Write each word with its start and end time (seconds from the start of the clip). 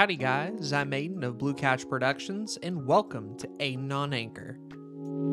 Howdy, 0.00 0.16
guys. 0.16 0.72
I'm 0.72 0.92
Aiden 0.92 1.22
of 1.24 1.36
Blue 1.36 1.52
Couch 1.52 1.86
Productions, 1.86 2.56
and 2.62 2.86
welcome 2.86 3.36
to 3.36 3.46
Aiden 3.58 3.92
on 3.92 4.14
Anchor. 4.14 4.58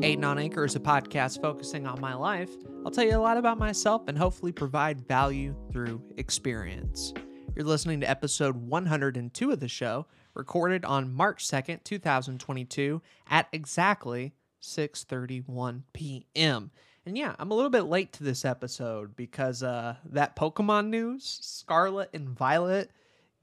Aiden 0.02 0.26
on 0.26 0.38
Anchor 0.38 0.66
is 0.66 0.76
a 0.76 0.80
podcast 0.82 1.42
focusing 1.42 1.88
on 1.88 2.02
my 2.02 2.14
life. 2.14 2.50
I'll 2.84 2.92
tell 2.92 3.06
you 3.06 3.16
a 3.16 3.18
lot 3.18 3.38
about 3.38 3.58
myself 3.58 4.02
and 4.10 4.18
hopefully 4.18 4.52
provide 4.52 5.08
value 5.08 5.56
through 5.72 6.04
experience. 6.18 7.14
You're 7.56 7.64
listening 7.64 8.02
to 8.02 8.10
episode 8.10 8.58
102 8.58 9.52
of 9.52 9.62
the 9.62 9.70
show, 9.70 10.06
recorded 10.34 10.84
on 10.84 11.14
March 11.14 11.48
2nd, 11.48 11.86
2022, 11.86 13.02
at 13.30 13.48
exactly 13.54 14.34
6:31 14.62 15.84
p.m. 15.94 16.72
And 17.06 17.18
yeah, 17.18 17.38
I'm 17.40 17.52
a 17.52 17.56
little 17.56 17.70
bit 17.70 17.84
late 17.84 18.12
to 18.12 18.26
this 18.26 18.44
episode 18.44 19.16
because 19.16 19.64
uh, 19.64 19.96
that 20.08 20.36
Pokemon 20.36 20.90
news, 20.90 21.40
Scarlet 21.42 22.10
and 22.14 22.28
Violet 22.28 22.92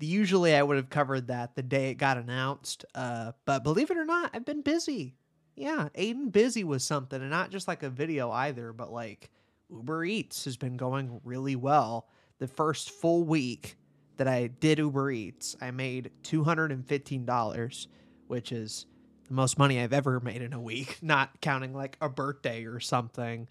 usually 0.00 0.54
I 0.54 0.62
would 0.62 0.76
have 0.76 0.90
covered 0.90 1.28
that 1.28 1.54
the 1.54 1.62
day 1.62 1.90
it 1.90 1.94
got 1.94 2.16
announced. 2.18 2.84
Uh, 2.94 3.32
but 3.44 3.64
believe 3.64 3.90
it 3.90 3.96
or 3.96 4.04
not, 4.04 4.30
I've 4.34 4.44
been 4.44 4.62
busy. 4.62 5.14
Yeah, 5.56 5.88
Aiden 5.96 6.32
busy 6.32 6.64
with 6.64 6.82
something, 6.82 7.20
and 7.20 7.30
not 7.30 7.50
just 7.50 7.68
like 7.68 7.82
a 7.84 7.90
video 7.90 8.30
either, 8.30 8.72
but 8.72 8.92
like 8.92 9.30
Uber 9.70 10.04
Eats 10.04 10.44
has 10.46 10.56
been 10.56 10.76
going 10.76 11.20
really 11.24 11.56
well. 11.56 12.08
The 12.38 12.48
first 12.48 12.90
full 12.90 13.22
week 13.24 13.76
that 14.16 14.28
I 14.28 14.48
did 14.48 14.78
Uber 14.78 15.10
Eats, 15.10 15.56
I 15.60 15.70
made 15.70 16.10
$215, 16.24 17.86
which 18.26 18.52
is 18.52 18.86
the 19.28 19.34
most 19.34 19.58
money 19.58 19.80
I've 19.80 19.92
ever 19.92 20.20
made 20.20 20.42
in 20.42 20.52
a 20.52 20.60
week, 20.60 20.98
not 21.02 21.40
counting 21.40 21.72
like 21.72 21.96
a 22.00 22.08
birthday 22.08 22.64
or 22.64 22.80
something. 22.80 23.48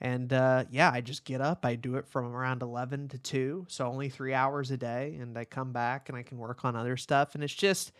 And 0.00 0.32
uh, 0.32 0.64
yeah, 0.70 0.90
I 0.92 1.00
just 1.00 1.24
get 1.24 1.40
up. 1.40 1.64
I 1.64 1.74
do 1.74 1.96
it 1.96 2.06
from 2.06 2.34
around 2.34 2.62
11 2.62 3.08
to 3.08 3.18
2, 3.18 3.66
so 3.68 3.86
only 3.86 4.08
three 4.08 4.32
hours 4.32 4.70
a 4.70 4.76
day. 4.76 5.16
And 5.20 5.36
I 5.36 5.44
come 5.44 5.72
back 5.72 6.08
and 6.08 6.16
I 6.16 6.22
can 6.22 6.38
work 6.38 6.64
on 6.64 6.76
other 6.76 6.96
stuff. 6.96 7.34
And 7.34 7.42
it's 7.42 7.54
just 7.54 7.92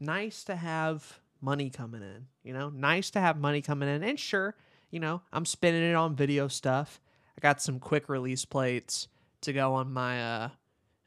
nice 0.00 0.42
to 0.44 0.56
have 0.56 1.20
money 1.40 1.70
coming 1.70 2.02
in, 2.02 2.26
you 2.42 2.52
know, 2.52 2.70
nice 2.70 3.10
to 3.10 3.20
have 3.20 3.38
money 3.38 3.62
coming 3.62 3.88
in. 3.88 4.02
And 4.02 4.18
sure, 4.18 4.56
you 4.90 4.98
know, 4.98 5.22
I'm 5.32 5.44
spending 5.44 5.84
it 5.84 5.94
on 5.94 6.16
video 6.16 6.48
stuff. 6.48 7.00
I 7.36 7.40
got 7.40 7.62
some 7.62 7.78
quick 7.78 8.08
release 8.08 8.44
plates 8.44 9.08
to 9.42 9.52
go 9.52 9.74
on 9.74 9.92
my 9.92 10.22
uh, 10.22 10.48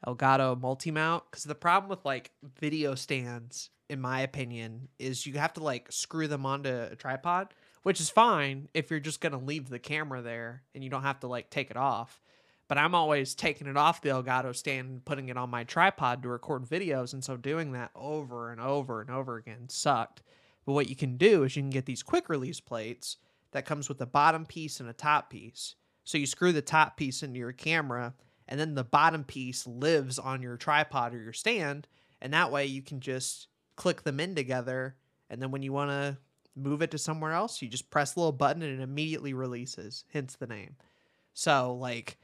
Elgato 0.06 0.58
multi 0.58 0.90
mount. 0.90 1.24
Because 1.30 1.44
the 1.44 1.54
problem 1.54 1.90
with 1.90 2.04
like 2.04 2.30
video 2.58 2.94
stands, 2.94 3.68
in 3.90 4.00
my 4.00 4.20
opinion, 4.20 4.88
is 4.98 5.26
you 5.26 5.34
have 5.34 5.52
to 5.54 5.62
like 5.62 5.92
screw 5.92 6.28
them 6.28 6.46
onto 6.46 6.70
a 6.70 6.96
tripod 6.96 7.52
which 7.82 8.00
is 8.00 8.10
fine 8.10 8.68
if 8.74 8.90
you're 8.90 9.00
just 9.00 9.20
going 9.20 9.32
to 9.32 9.38
leave 9.38 9.68
the 9.68 9.78
camera 9.78 10.22
there 10.22 10.62
and 10.74 10.84
you 10.84 10.90
don't 10.90 11.02
have 11.02 11.20
to 11.20 11.26
like 11.26 11.50
take 11.50 11.70
it 11.70 11.76
off. 11.76 12.20
But 12.68 12.78
I'm 12.78 12.94
always 12.94 13.34
taking 13.34 13.66
it 13.66 13.76
off 13.76 14.00
the 14.00 14.10
Elgato 14.10 14.54
stand 14.54 14.88
and 14.88 15.04
putting 15.04 15.28
it 15.28 15.36
on 15.36 15.50
my 15.50 15.64
tripod 15.64 16.22
to 16.22 16.28
record 16.28 16.64
videos. 16.66 17.12
And 17.12 17.24
so 17.24 17.36
doing 17.36 17.72
that 17.72 17.90
over 17.96 18.52
and 18.52 18.60
over 18.60 19.00
and 19.00 19.10
over 19.10 19.36
again 19.36 19.68
sucked. 19.68 20.22
But 20.64 20.74
what 20.74 20.88
you 20.88 20.94
can 20.94 21.16
do 21.16 21.42
is 21.42 21.56
you 21.56 21.62
can 21.62 21.70
get 21.70 21.86
these 21.86 22.04
quick 22.04 22.28
release 22.28 22.60
plates 22.60 23.16
that 23.50 23.66
comes 23.66 23.88
with 23.88 24.00
a 24.00 24.06
bottom 24.06 24.46
piece 24.46 24.78
and 24.78 24.88
a 24.88 24.92
top 24.92 25.30
piece. 25.30 25.74
So 26.04 26.16
you 26.16 26.26
screw 26.26 26.52
the 26.52 26.62
top 26.62 26.96
piece 26.96 27.24
into 27.24 27.40
your 27.40 27.52
camera 27.52 28.14
and 28.46 28.60
then 28.60 28.74
the 28.74 28.84
bottom 28.84 29.24
piece 29.24 29.66
lives 29.66 30.18
on 30.18 30.42
your 30.42 30.56
tripod 30.56 31.14
or 31.14 31.20
your 31.20 31.32
stand. 31.32 31.88
And 32.20 32.32
that 32.34 32.52
way 32.52 32.66
you 32.66 32.82
can 32.82 33.00
just 33.00 33.48
click 33.76 34.02
them 34.02 34.20
in 34.20 34.34
together. 34.34 34.96
And 35.28 35.40
then 35.40 35.50
when 35.50 35.62
you 35.62 35.72
want 35.72 35.90
to 35.90 36.18
move 36.56 36.82
it 36.82 36.90
to 36.92 36.98
somewhere 36.98 37.32
else, 37.32 37.62
you 37.62 37.68
just 37.68 37.90
press 37.90 38.14
a 38.14 38.18
little 38.18 38.32
button 38.32 38.62
and 38.62 38.80
it 38.80 38.82
immediately 38.82 39.34
releases, 39.34 40.04
hence 40.12 40.36
the 40.36 40.46
name. 40.46 40.76
So, 41.32 41.74
like, 41.74 42.18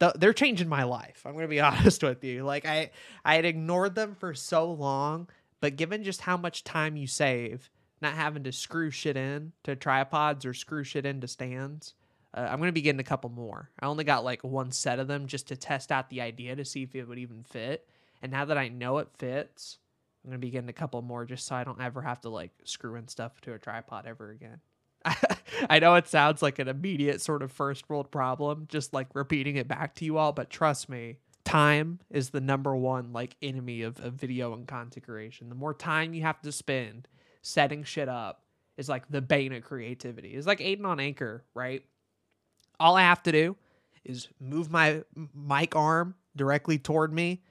th- 0.00 0.14
they're 0.18 0.32
changing 0.32 0.68
my 0.68 0.84
life. 0.84 1.22
I'm 1.24 1.32
going 1.32 1.44
to 1.44 1.48
be 1.48 1.60
honest 1.60 2.02
with 2.02 2.24
you. 2.24 2.44
Like, 2.44 2.66
I, 2.66 2.90
I 3.24 3.36
had 3.36 3.44
ignored 3.44 3.94
them 3.94 4.14
for 4.14 4.34
so 4.34 4.72
long, 4.72 5.28
but 5.60 5.76
given 5.76 6.04
just 6.04 6.22
how 6.22 6.36
much 6.36 6.64
time 6.64 6.96
you 6.96 7.06
save, 7.06 7.70
not 8.00 8.14
having 8.14 8.44
to 8.44 8.52
screw 8.52 8.90
shit 8.90 9.16
in 9.16 9.52
to 9.64 9.76
tripods 9.76 10.44
or 10.44 10.54
screw 10.54 10.84
shit 10.84 11.06
into 11.06 11.28
stands, 11.28 11.94
uh, 12.34 12.40
I'm 12.50 12.58
going 12.58 12.68
to 12.68 12.72
be 12.72 12.82
getting 12.82 13.00
a 13.00 13.04
couple 13.04 13.30
more. 13.30 13.70
I 13.80 13.86
only 13.86 14.04
got 14.04 14.24
like 14.24 14.44
one 14.44 14.70
set 14.70 14.98
of 14.98 15.08
them 15.08 15.26
just 15.26 15.48
to 15.48 15.56
test 15.56 15.90
out 15.90 16.10
the 16.10 16.20
idea 16.20 16.56
to 16.56 16.64
see 16.64 16.82
if 16.82 16.94
it 16.94 17.08
would 17.08 17.18
even 17.18 17.42
fit. 17.42 17.88
And 18.22 18.32
now 18.32 18.44
that 18.46 18.58
I 18.58 18.68
know 18.68 18.98
it 18.98 19.08
fits, 19.18 19.78
I'm 20.26 20.32
gonna 20.32 20.40
be 20.40 20.50
getting 20.50 20.68
a 20.68 20.74
couple 20.74 21.00
more 21.02 21.24
just 21.24 21.46
so 21.46 21.54
I 21.54 21.62
don't 21.62 21.80
ever 21.80 22.02
have 22.02 22.20
to 22.22 22.28
like 22.28 22.50
screw 22.64 22.96
in 22.96 23.06
stuff 23.06 23.40
to 23.42 23.52
a 23.52 23.58
tripod 23.58 24.06
ever 24.06 24.30
again. 24.30 24.60
I 25.70 25.78
know 25.78 25.94
it 25.94 26.08
sounds 26.08 26.42
like 26.42 26.58
an 26.58 26.66
immediate 26.66 27.20
sort 27.20 27.44
of 27.44 27.52
first 27.52 27.88
world 27.88 28.10
problem, 28.10 28.66
just 28.68 28.92
like 28.92 29.06
repeating 29.14 29.54
it 29.54 29.68
back 29.68 29.94
to 29.96 30.04
you 30.04 30.18
all, 30.18 30.32
but 30.32 30.50
trust 30.50 30.88
me, 30.88 31.18
time 31.44 32.00
is 32.10 32.30
the 32.30 32.40
number 32.40 32.74
one 32.74 33.12
like 33.12 33.36
enemy 33.40 33.82
of, 33.82 34.00
of 34.00 34.14
video 34.14 34.52
and 34.52 34.66
content 34.66 35.06
creation. 35.06 35.48
The 35.48 35.54
more 35.54 35.72
time 35.72 36.12
you 36.12 36.22
have 36.22 36.42
to 36.42 36.50
spend 36.50 37.06
setting 37.40 37.84
shit 37.84 38.08
up 38.08 38.42
is 38.76 38.88
like 38.88 39.08
the 39.08 39.22
bane 39.22 39.52
of 39.52 39.62
creativity. 39.62 40.30
It's 40.30 40.46
like 40.46 40.58
Aiden 40.58 40.84
on 40.84 40.98
Anchor, 40.98 41.44
right? 41.54 41.84
All 42.80 42.96
I 42.96 43.02
have 43.02 43.22
to 43.22 43.32
do 43.32 43.56
is 44.04 44.26
move 44.40 44.72
my 44.72 45.04
mic 45.32 45.76
arm 45.76 46.16
directly 46.34 46.78
toward 46.78 47.12
me 47.12 47.42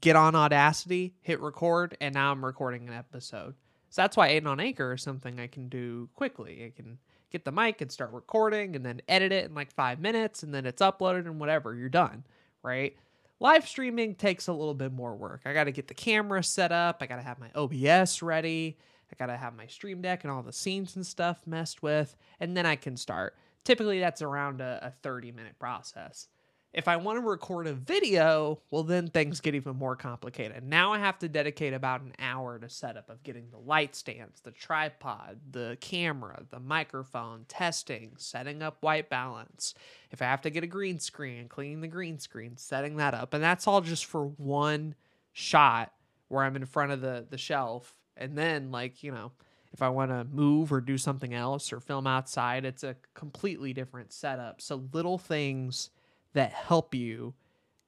get 0.00 0.16
on 0.16 0.34
Audacity, 0.34 1.14
hit 1.20 1.40
record, 1.40 1.96
and 2.00 2.14
now 2.14 2.32
I'm 2.32 2.44
recording 2.44 2.88
an 2.88 2.94
episode. 2.94 3.54
So 3.90 4.02
that's 4.02 4.16
why 4.16 4.30
Aiden 4.30 4.46
on 4.46 4.60
Anchor 4.60 4.94
is 4.94 5.02
something 5.02 5.38
I 5.38 5.46
can 5.46 5.68
do 5.68 6.08
quickly. 6.14 6.64
I 6.64 6.72
can 6.74 6.98
get 7.30 7.44
the 7.44 7.52
mic 7.52 7.80
and 7.80 7.90
start 7.90 8.12
recording 8.12 8.76
and 8.76 8.84
then 8.84 9.02
edit 9.08 9.32
it 9.32 9.44
in 9.44 9.54
like 9.54 9.72
five 9.72 10.00
minutes 10.00 10.42
and 10.42 10.54
then 10.54 10.66
it's 10.66 10.82
uploaded 10.82 11.26
and 11.26 11.38
whatever, 11.38 11.74
you're 11.74 11.88
done, 11.88 12.24
right? 12.62 12.96
Live 13.40 13.68
streaming 13.68 14.14
takes 14.14 14.48
a 14.48 14.52
little 14.52 14.74
bit 14.74 14.92
more 14.92 15.14
work. 15.14 15.42
I 15.44 15.52
got 15.52 15.64
to 15.64 15.72
get 15.72 15.88
the 15.88 15.94
camera 15.94 16.42
set 16.42 16.72
up, 16.72 16.98
I 17.00 17.06
got 17.06 17.16
to 17.16 17.22
have 17.22 17.38
my 17.38 17.50
OBS 17.54 18.22
ready, 18.22 18.78
I 19.12 19.14
got 19.16 19.32
to 19.32 19.36
have 19.36 19.54
my 19.54 19.66
Stream 19.66 20.00
Deck 20.00 20.24
and 20.24 20.32
all 20.32 20.42
the 20.42 20.52
scenes 20.52 20.96
and 20.96 21.06
stuff 21.06 21.42
messed 21.46 21.82
with, 21.82 22.16
and 22.40 22.56
then 22.56 22.66
I 22.66 22.76
can 22.76 22.96
start. 22.96 23.36
Typically, 23.64 24.00
that's 24.00 24.22
around 24.22 24.60
a, 24.60 24.78
a 24.82 24.90
30 25.02 25.32
minute 25.32 25.58
process. 25.58 26.28
If 26.74 26.88
I 26.88 26.96
want 26.96 27.18
to 27.18 27.26
record 27.26 27.68
a 27.68 27.72
video, 27.72 28.60
well, 28.72 28.82
then 28.82 29.06
things 29.08 29.40
get 29.40 29.54
even 29.54 29.76
more 29.76 29.94
complicated. 29.94 30.64
Now 30.64 30.92
I 30.92 30.98
have 30.98 31.20
to 31.20 31.28
dedicate 31.28 31.72
about 31.72 32.00
an 32.00 32.14
hour 32.18 32.58
to 32.58 32.68
setup 32.68 33.08
of 33.08 33.22
getting 33.22 33.48
the 33.50 33.58
light 33.58 33.94
stands, 33.94 34.40
the 34.40 34.50
tripod, 34.50 35.38
the 35.52 35.78
camera, 35.80 36.42
the 36.50 36.58
microphone, 36.58 37.44
testing, 37.46 38.14
setting 38.16 38.60
up 38.60 38.78
white 38.80 39.08
balance. 39.08 39.74
If 40.10 40.20
I 40.20 40.24
have 40.24 40.42
to 40.42 40.50
get 40.50 40.64
a 40.64 40.66
green 40.66 40.98
screen, 40.98 41.48
cleaning 41.48 41.80
the 41.80 41.88
green 41.88 42.18
screen, 42.18 42.56
setting 42.56 42.96
that 42.96 43.14
up. 43.14 43.34
And 43.34 43.42
that's 43.42 43.68
all 43.68 43.80
just 43.80 44.06
for 44.06 44.26
one 44.26 44.96
shot 45.32 45.92
where 46.26 46.42
I'm 46.42 46.56
in 46.56 46.66
front 46.66 46.90
of 46.90 47.00
the, 47.00 47.24
the 47.30 47.38
shelf. 47.38 47.94
And 48.16 48.36
then, 48.36 48.72
like, 48.72 49.04
you 49.04 49.12
know, 49.12 49.30
if 49.72 49.80
I 49.80 49.88
want 49.90 50.10
to 50.10 50.24
move 50.24 50.72
or 50.72 50.80
do 50.80 50.98
something 50.98 51.34
else 51.34 51.72
or 51.72 51.78
film 51.78 52.08
outside, 52.08 52.64
it's 52.64 52.82
a 52.82 52.96
completely 53.14 53.72
different 53.72 54.12
setup. 54.12 54.60
So 54.60 54.88
little 54.92 55.18
things 55.18 55.90
that 56.34 56.52
help 56.52 56.94
you 56.94 57.34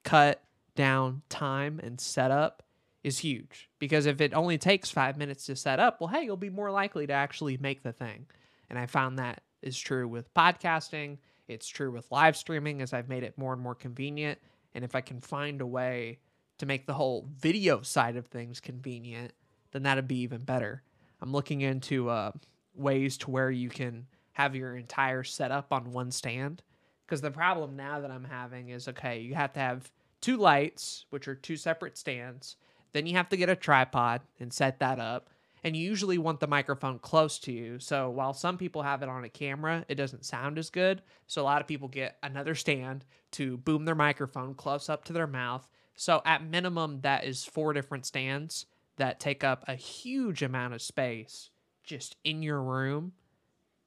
cut 0.02 0.42
down 0.74 1.22
time 1.28 1.80
and 1.82 2.00
setup 2.00 2.62
is 3.02 3.18
huge 3.18 3.68
because 3.78 4.06
if 4.06 4.20
it 4.20 4.34
only 4.34 4.58
takes 4.58 4.90
five 4.90 5.16
minutes 5.16 5.46
to 5.46 5.54
set 5.54 5.78
up, 5.78 6.00
well, 6.00 6.08
hey, 6.08 6.24
you'll 6.24 6.36
be 6.36 6.50
more 6.50 6.70
likely 6.70 7.06
to 7.06 7.12
actually 7.12 7.56
make 7.58 7.82
the 7.82 7.92
thing. 7.92 8.26
And 8.68 8.78
I 8.78 8.86
found 8.86 9.18
that 9.18 9.42
is 9.62 9.78
true 9.78 10.08
with 10.08 10.32
podcasting. 10.34 11.18
It's 11.48 11.68
true 11.68 11.92
with 11.92 12.10
live 12.10 12.36
streaming 12.36 12.82
as 12.82 12.92
I've 12.92 13.08
made 13.08 13.22
it 13.22 13.38
more 13.38 13.52
and 13.52 13.62
more 13.62 13.74
convenient. 13.74 14.38
And 14.74 14.84
if 14.84 14.94
I 14.94 15.00
can 15.00 15.20
find 15.20 15.60
a 15.60 15.66
way 15.66 16.18
to 16.58 16.66
make 16.66 16.86
the 16.86 16.94
whole 16.94 17.28
video 17.36 17.82
side 17.82 18.16
of 18.16 18.26
things 18.26 18.60
convenient, 18.60 19.32
then 19.72 19.84
that'd 19.84 20.08
be 20.08 20.20
even 20.20 20.42
better. 20.42 20.82
I'm 21.20 21.32
looking 21.32 21.60
into 21.60 22.08
uh, 22.08 22.32
ways 22.74 23.16
to 23.18 23.30
where 23.30 23.50
you 23.50 23.68
can 23.68 24.06
have 24.32 24.54
your 24.54 24.76
entire 24.76 25.22
setup 25.22 25.72
on 25.72 25.92
one 25.92 26.10
stand 26.10 26.62
because 27.06 27.20
the 27.20 27.30
problem 27.30 27.76
now 27.76 28.00
that 28.00 28.10
I'm 28.10 28.24
having 28.24 28.70
is 28.70 28.88
okay, 28.88 29.20
you 29.20 29.34
have 29.34 29.52
to 29.52 29.60
have 29.60 29.90
two 30.20 30.36
lights, 30.36 31.06
which 31.10 31.28
are 31.28 31.34
two 31.34 31.56
separate 31.56 31.96
stands. 31.96 32.56
Then 32.92 33.06
you 33.06 33.16
have 33.16 33.28
to 33.28 33.36
get 33.36 33.48
a 33.48 33.56
tripod 33.56 34.22
and 34.40 34.52
set 34.52 34.80
that 34.80 34.98
up. 34.98 35.30
And 35.62 35.76
you 35.76 35.84
usually 35.84 36.18
want 36.18 36.40
the 36.40 36.46
microphone 36.46 36.98
close 36.98 37.38
to 37.40 37.52
you. 37.52 37.78
So 37.78 38.10
while 38.10 38.32
some 38.32 38.56
people 38.56 38.82
have 38.82 39.02
it 39.02 39.08
on 39.08 39.24
a 39.24 39.28
camera, 39.28 39.84
it 39.88 39.96
doesn't 39.96 40.24
sound 40.24 40.58
as 40.58 40.70
good. 40.70 41.02
So 41.26 41.42
a 41.42 41.44
lot 41.44 41.60
of 41.60 41.66
people 41.66 41.88
get 41.88 42.18
another 42.22 42.54
stand 42.54 43.04
to 43.32 43.56
boom 43.56 43.84
their 43.84 43.94
microphone 43.94 44.54
close 44.54 44.88
up 44.88 45.04
to 45.04 45.12
their 45.12 45.26
mouth. 45.26 45.66
So 45.96 46.22
at 46.24 46.44
minimum, 46.44 47.00
that 47.00 47.24
is 47.24 47.44
four 47.44 47.72
different 47.72 48.06
stands 48.06 48.66
that 48.96 49.20
take 49.20 49.42
up 49.44 49.64
a 49.66 49.74
huge 49.74 50.42
amount 50.42 50.74
of 50.74 50.82
space 50.82 51.50
just 51.84 52.16
in 52.24 52.42
your 52.42 52.62
room 52.62 53.12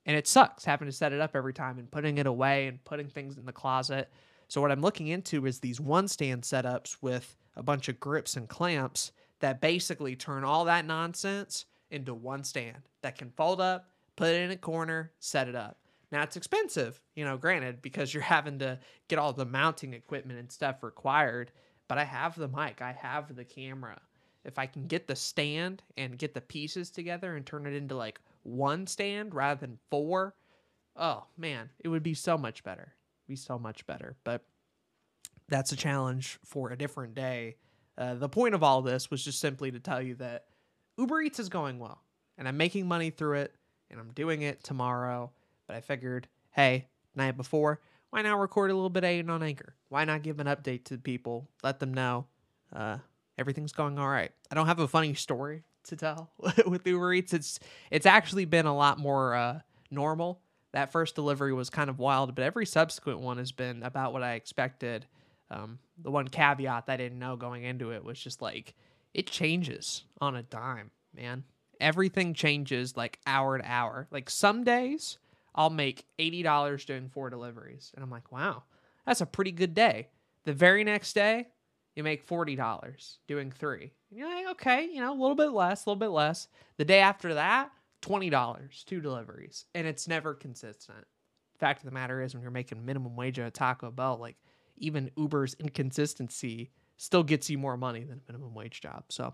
and 0.09 0.17
it 0.17 0.25
sucks 0.25 0.65
having 0.65 0.87
to 0.87 0.91
set 0.91 1.13
it 1.13 1.21
up 1.21 1.35
every 1.35 1.53
time 1.53 1.77
and 1.77 1.91
putting 1.91 2.17
it 2.17 2.25
away 2.25 2.65
and 2.65 2.83
putting 2.83 3.07
things 3.07 3.37
in 3.37 3.45
the 3.45 3.51
closet. 3.51 4.11
So 4.47 4.59
what 4.59 4.71
I'm 4.71 4.81
looking 4.81 5.05
into 5.09 5.45
is 5.45 5.59
these 5.59 5.79
one 5.79 6.07
stand 6.07 6.41
setups 6.41 6.97
with 6.99 7.37
a 7.55 7.61
bunch 7.61 7.89
of 7.89 7.99
grips 7.99 8.35
and 8.35 8.49
clamps 8.49 9.11
that 9.39 9.61
basically 9.61 10.15
turn 10.15 10.43
all 10.43 10.65
that 10.65 10.87
nonsense 10.87 11.65
into 11.91 12.15
one 12.15 12.43
stand 12.43 12.89
that 13.03 13.19
can 13.19 13.29
fold 13.37 13.61
up, 13.61 13.91
put 14.15 14.29
it 14.29 14.41
in 14.41 14.49
a 14.49 14.57
corner, 14.57 15.11
set 15.19 15.47
it 15.47 15.53
up. 15.53 15.77
Now 16.11 16.23
it's 16.23 16.37
expensive, 16.37 16.99
you 17.13 17.23
know, 17.23 17.37
granted, 17.37 17.79
because 17.83 18.11
you're 18.11 18.23
having 18.37 18.57
to 18.57 18.79
get 19.09 19.19
all 19.19 19.31
the 19.31 19.45
mounting 19.45 19.93
equipment 19.93 20.39
and 20.39 20.51
stuff 20.51 20.81
required, 20.81 21.51
but 21.87 21.99
I 21.99 22.03
have 22.03 22.35
the 22.35 22.47
mic, 22.47 22.81
I 22.81 22.93
have 22.93 23.35
the 23.35 23.45
camera. 23.45 24.01
if 24.43 24.57
I 24.57 24.65
can 24.65 24.87
get 24.87 25.05
the 25.05 25.15
stand 25.15 25.83
and 25.97 26.17
get 26.17 26.33
the 26.33 26.41
pieces 26.41 26.89
together 26.89 27.35
and 27.35 27.45
turn 27.45 27.67
it 27.67 27.75
into 27.75 27.93
like 27.93 28.19
one 28.43 28.87
stand 28.87 29.33
rather 29.33 29.59
than 29.59 29.79
four, 29.89 30.35
oh 30.95 31.25
man, 31.37 31.69
it 31.79 31.87
would 31.87 32.03
be 32.03 32.13
so 32.13 32.37
much 32.37 32.63
better. 32.63 32.93
Be 33.27 33.35
so 33.35 33.59
much 33.59 33.85
better. 33.85 34.15
But 34.23 34.43
that's 35.47 35.71
a 35.71 35.75
challenge 35.75 36.39
for 36.43 36.71
a 36.71 36.77
different 36.77 37.15
day. 37.15 37.55
Uh, 37.97 38.15
the 38.15 38.29
point 38.29 38.55
of 38.55 38.63
all 38.63 38.81
this 38.81 39.11
was 39.11 39.23
just 39.23 39.39
simply 39.39 39.71
to 39.71 39.79
tell 39.79 40.01
you 40.01 40.15
that 40.15 40.45
Uber 40.97 41.21
Eats 41.21 41.39
is 41.39 41.49
going 41.49 41.79
well, 41.79 42.01
and 42.37 42.47
I'm 42.47 42.57
making 42.57 42.87
money 42.87 43.09
through 43.09 43.39
it, 43.39 43.55
and 43.89 43.99
I'm 43.99 44.11
doing 44.13 44.41
it 44.41 44.63
tomorrow. 44.63 45.31
But 45.67 45.75
I 45.75 45.81
figured, 45.81 46.27
hey, 46.51 46.87
night 47.15 47.37
before, 47.37 47.81
why 48.09 48.21
not 48.21 48.39
record 48.39 48.71
a 48.71 48.73
little 48.73 48.89
bit 48.89 49.03
of 49.03 49.29
on 49.29 49.43
Anchor? 49.43 49.75
Why 49.89 50.05
not 50.05 50.23
give 50.23 50.39
an 50.39 50.47
update 50.47 50.85
to 50.85 50.95
the 50.95 51.01
people? 51.01 51.47
Let 51.63 51.79
them 51.79 51.93
know 51.93 52.25
uh, 52.73 52.97
everything's 53.37 53.71
going 53.71 53.99
all 53.99 54.09
right. 54.09 54.31
I 54.51 54.55
don't 54.55 54.67
have 54.67 54.79
a 54.79 54.87
funny 54.87 55.13
story 55.13 55.63
to 55.85 55.95
tell 55.95 56.31
with 56.65 56.85
Uber 56.85 57.13
Eats. 57.13 57.33
It's 57.33 57.59
it's 57.91 58.05
actually 58.05 58.45
been 58.45 58.65
a 58.65 58.75
lot 58.75 58.99
more 58.99 59.35
uh, 59.35 59.59
normal. 59.91 60.41
That 60.71 60.91
first 60.91 61.15
delivery 61.15 61.53
was 61.53 61.69
kind 61.69 61.89
of 61.89 61.97
wild, 61.97 62.35
but 62.35 62.43
every 62.43 62.65
subsequent 62.65 63.19
one 63.19 63.37
has 63.37 63.51
been 63.51 63.81
about 63.83 64.13
what 64.13 64.21
I 64.21 64.33
expected. 64.33 65.05
Um, 65.49 65.79
the 65.97 66.11
one 66.11 66.27
caveat 66.27 66.83
I 66.87 66.97
didn't 66.97 67.17
know 67.17 67.35
going 67.35 67.63
into 67.63 67.91
it 67.91 68.03
was 68.03 68.19
just 68.19 68.41
like 68.41 68.75
it 69.13 69.27
changes 69.27 70.03
on 70.21 70.35
a 70.35 70.43
dime, 70.43 70.91
man. 71.15 71.43
Everything 71.81 72.33
changes 72.33 72.95
like 72.95 73.19
hour 73.25 73.57
to 73.57 73.63
hour. 73.65 74.07
Like 74.11 74.29
some 74.29 74.63
days 74.63 75.17
I'll 75.55 75.69
make 75.69 76.05
$80 76.19 76.85
doing 76.85 77.09
four 77.09 77.29
deliveries. 77.29 77.91
And 77.95 78.03
I'm 78.03 78.09
like, 78.09 78.31
wow, 78.31 78.63
that's 79.05 79.21
a 79.21 79.25
pretty 79.25 79.51
good 79.51 79.73
day. 79.73 80.09
The 80.45 80.53
very 80.53 80.83
next 80.83 81.13
day, 81.13 81.47
you 81.95 82.03
make 82.03 82.27
$40 82.27 83.17
doing 83.27 83.51
three. 83.51 83.91
And 84.09 84.19
you're 84.19 84.29
like, 84.29 84.47
okay, 84.51 84.89
you 84.91 85.01
know, 85.01 85.11
a 85.11 85.19
little 85.19 85.35
bit 85.35 85.51
less, 85.51 85.85
a 85.85 85.89
little 85.89 85.99
bit 85.99 86.09
less. 86.09 86.47
The 86.77 86.85
day 86.85 86.99
after 86.99 87.35
that, 87.35 87.71
$20, 88.01 88.85
two 88.85 89.01
deliveries. 89.01 89.65
And 89.75 89.85
it's 89.85 90.07
never 90.07 90.33
consistent. 90.33 91.05
Fact 91.57 91.81
of 91.81 91.85
the 91.85 91.91
matter 91.91 92.21
is, 92.21 92.33
when 92.33 92.41
you're 92.41 92.51
making 92.51 92.85
minimum 92.85 93.15
wage 93.15 93.37
at 93.39 93.53
Taco 93.53 93.91
Bell, 93.91 94.17
like 94.19 94.37
even 94.77 95.11
Uber's 95.17 95.55
inconsistency 95.55 96.71
still 96.97 97.23
gets 97.23 97.49
you 97.49 97.57
more 97.57 97.77
money 97.77 98.03
than 98.03 98.19
a 98.19 98.31
minimum 98.31 98.53
wage 98.53 98.81
job. 98.81 99.03
So, 99.09 99.33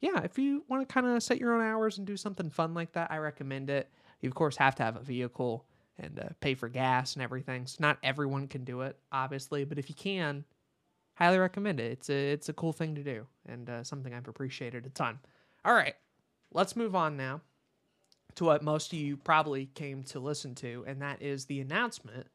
yeah, 0.00 0.20
if 0.22 0.38
you 0.38 0.64
want 0.68 0.86
to 0.86 0.92
kind 0.92 1.06
of 1.06 1.22
set 1.22 1.38
your 1.38 1.54
own 1.54 1.62
hours 1.62 1.98
and 1.98 2.06
do 2.06 2.16
something 2.16 2.50
fun 2.50 2.74
like 2.74 2.92
that, 2.92 3.10
I 3.10 3.18
recommend 3.18 3.70
it. 3.70 3.90
You, 4.20 4.28
of 4.28 4.34
course, 4.34 4.56
have 4.56 4.74
to 4.76 4.82
have 4.82 4.96
a 4.96 5.02
vehicle 5.02 5.66
and 5.98 6.18
uh, 6.18 6.28
pay 6.40 6.54
for 6.54 6.68
gas 6.68 7.14
and 7.14 7.22
everything. 7.22 7.66
So, 7.66 7.76
not 7.80 7.98
everyone 8.02 8.48
can 8.48 8.64
do 8.64 8.80
it, 8.82 8.98
obviously, 9.12 9.64
but 9.64 9.78
if 9.78 9.88
you 9.88 9.94
can, 9.94 10.44
highly 11.20 11.38
recommend 11.38 11.80
it. 11.80 11.92
It's 11.92 12.10
a, 12.10 12.32
it's 12.32 12.48
a 12.48 12.52
cool 12.52 12.72
thing 12.72 12.94
to 12.94 13.02
do 13.02 13.26
and 13.46 13.68
uh, 13.68 13.84
something 13.84 14.14
I've 14.14 14.28
appreciated 14.28 14.86
a 14.86 14.90
ton. 14.90 15.18
All 15.64 15.74
right, 15.74 15.94
let's 16.52 16.76
move 16.76 16.94
on 16.94 17.16
now 17.16 17.42
to 18.36 18.44
what 18.44 18.62
most 18.62 18.92
of 18.92 18.98
you 18.98 19.16
probably 19.16 19.66
came 19.66 20.02
to 20.04 20.20
listen 20.20 20.54
to, 20.56 20.84
and 20.86 21.02
that 21.02 21.20
is 21.20 21.44
the 21.44 21.60
announcement 21.60 22.26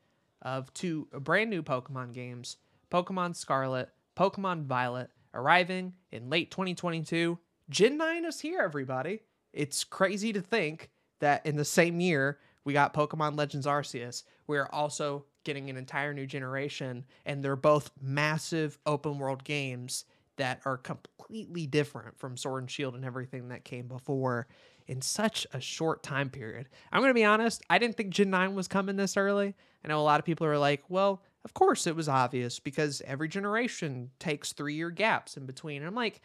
of 0.42 0.72
two 0.74 1.08
brand 1.12 1.50
new 1.50 1.64
Pokemon 1.64 2.14
games 2.14 2.58
Pokemon 2.92 3.36
Scarlet, 3.36 3.90
Pokemon 4.16 4.66
Violet, 4.66 5.10
arriving 5.34 5.94
in 6.12 6.30
late 6.30 6.52
2022. 6.52 7.38
Gen 7.70 7.98
9 7.98 8.26
is 8.26 8.40
here, 8.40 8.62
everybody. 8.62 9.22
It's 9.52 9.84
crazy 9.84 10.32
to 10.34 10.42
think 10.42 10.92
that 11.20 11.46
in 11.46 11.56
the 11.56 11.66
same 11.66 12.00
year 12.00 12.38
we 12.64 12.74
got 12.74 12.94
Pokemon 12.94 13.38
Legends 13.38 13.66
Arceus, 13.66 14.24
we're 14.48 14.70
also 14.72 15.26
getting 15.46 15.70
an 15.70 15.78
entire 15.78 16.14
new 16.14 16.26
generation, 16.26 17.06
and 17.26 17.42
they're 17.44 17.56
both 17.56 17.92
massive 18.02 18.78
open 18.86 19.18
world 19.18 19.44
games 19.46 20.04
that 20.38 20.60
are 20.66 20.78
completely 20.78 21.66
different 21.66 22.20
from 22.20 22.36
Sword 22.36 22.64
and 22.64 22.70
Shield 22.70 22.96
and 22.96 23.06
everything 23.06 23.48
that 23.48 23.64
came 23.64 23.88
before 23.88 24.48
in 24.88 25.02
such 25.02 25.48
a 25.54 25.62
short 25.62 26.04
time 26.04 26.30
period. 26.30 26.68
I'm 26.92 27.02
going 27.02 27.10
to 27.10 27.14
be 27.14 27.24
honest, 27.24 27.64
I 27.70 27.78
didn't 27.78 27.96
think 27.96 28.10
Gen 28.10 28.30
9 28.30 28.54
was 28.54 28.68
coming 28.68 28.98
this 28.98 29.18
early. 29.18 29.56
I 29.84 29.88
know 29.88 30.00
a 30.00 30.04
lot 30.04 30.20
of 30.20 30.26
people 30.26 30.46
are 30.46 30.58
like, 30.58 30.84
well, 30.90 31.22
of 31.44 31.54
course 31.54 31.88
it 31.88 31.96
was 31.96 32.10
obvious 32.10 32.60
because 32.60 33.02
every 33.06 33.28
generation 33.28 34.12
takes 34.20 34.52
three 34.52 34.74
year 34.74 34.90
gaps 34.90 35.38
in 35.38 35.46
between. 35.46 35.78
And 35.78 35.88
I'm 35.88 35.96
like, 35.96 36.22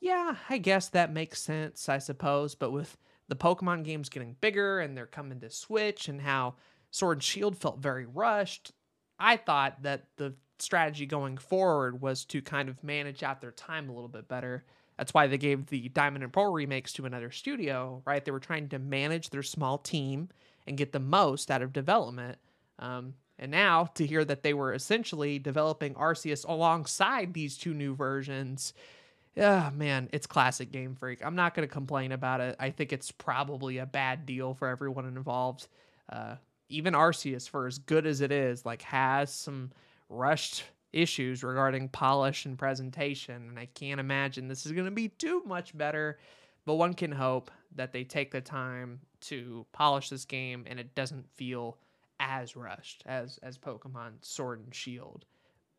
yeah, 0.00 0.36
I 0.50 0.58
guess 0.58 0.88
that 0.90 1.12
makes 1.12 1.40
sense, 1.40 1.88
I 1.88 1.98
suppose. 1.98 2.54
But 2.54 2.72
with 2.72 2.96
the 3.28 3.36
Pokemon 3.36 3.84
games 3.84 4.08
getting 4.08 4.36
bigger 4.40 4.80
and 4.80 4.96
they're 4.96 5.06
coming 5.06 5.40
to 5.40 5.50
Switch 5.50 6.08
and 6.08 6.20
how 6.20 6.54
Sword 6.94 7.16
and 7.16 7.22
Shield 7.24 7.58
felt 7.58 7.80
very 7.80 8.06
rushed, 8.06 8.70
I 9.18 9.36
thought 9.36 9.82
that 9.82 10.04
the 10.16 10.34
strategy 10.60 11.06
going 11.06 11.38
forward 11.38 12.00
was 12.00 12.24
to 12.26 12.40
kind 12.40 12.68
of 12.68 12.84
manage 12.84 13.24
out 13.24 13.40
their 13.40 13.50
time 13.50 13.88
a 13.88 13.92
little 13.92 14.08
bit 14.08 14.28
better. 14.28 14.64
That's 14.96 15.12
why 15.12 15.26
they 15.26 15.36
gave 15.36 15.66
the 15.66 15.88
Diamond 15.88 16.22
and 16.22 16.32
Pearl 16.32 16.52
remakes 16.52 16.92
to 16.92 17.04
another 17.04 17.32
studio, 17.32 18.00
right? 18.06 18.24
They 18.24 18.30
were 18.30 18.38
trying 18.38 18.68
to 18.68 18.78
manage 18.78 19.30
their 19.30 19.42
small 19.42 19.76
team 19.76 20.28
and 20.68 20.76
get 20.76 20.92
the 20.92 21.00
most 21.00 21.50
out 21.50 21.62
of 21.62 21.72
development. 21.72 22.38
Um, 22.78 23.14
and 23.40 23.50
now 23.50 23.86
to 23.96 24.06
hear 24.06 24.24
that 24.24 24.44
they 24.44 24.54
were 24.54 24.72
essentially 24.72 25.40
developing 25.40 25.94
Arceus 25.94 26.48
alongside 26.48 27.34
these 27.34 27.58
two 27.58 27.74
new 27.74 27.96
versions, 27.96 28.72
yeah, 29.34 29.72
man, 29.74 30.08
it's 30.12 30.28
classic 30.28 30.70
Game 30.70 30.94
Freak. 30.94 31.26
I'm 31.26 31.34
not 31.34 31.56
going 31.56 31.66
to 31.66 31.72
complain 31.72 32.12
about 32.12 32.40
it. 32.40 32.54
I 32.60 32.70
think 32.70 32.92
it's 32.92 33.10
probably 33.10 33.78
a 33.78 33.86
bad 33.86 34.26
deal 34.26 34.54
for 34.54 34.68
everyone 34.68 35.06
involved. 35.06 35.66
Uh, 36.08 36.36
even 36.68 36.94
Arceus, 36.94 37.48
for 37.48 37.66
as 37.66 37.78
good 37.78 38.06
as 38.06 38.20
it 38.20 38.32
is, 38.32 38.64
like 38.64 38.82
has 38.82 39.32
some 39.32 39.70
rushed 40.08 40.64
issues 40.92 41.42
regarding 41.42 41.88
polish 41.88 42.46
and 42.46 42.58
presentation, 42.58 43.48
and 43.48 43.58
I 43.58 43.66
can't 43.66 44.00
imagine 44.00 44.48
this 44.48 44.64
is 44.64 44.72
going 44.72 44.86
to 44.86 44.90
be 44.90 45.08
too 45.08 45.42
much 45.44 45.76
better. 45.76 46.18
But 46.66 46.74
one 46.74 46.94
can 46.94 47.12
hope 47.12 47.50
that 47.74 47.92
they 47.92 48.04
take 48.04 48.30
the 48.30 48.40
time 48.40 49.00
to 49.22 49.66
polish 49.72 50.08
this 50.08 50.24
game 50.24 50.64
and 50.66 50.78
it 50.78 50.94
doesn't 50.94 51.28
feel 51.34 51.78
as 52.20 52.56
rushed 52.56 53.02
as 53.06 53.38
as 53.42 53.58
Pokemon 53.58 54.12
Sword 54.20 54.60
and 54.64 54.74
Shield. 54.74 55.24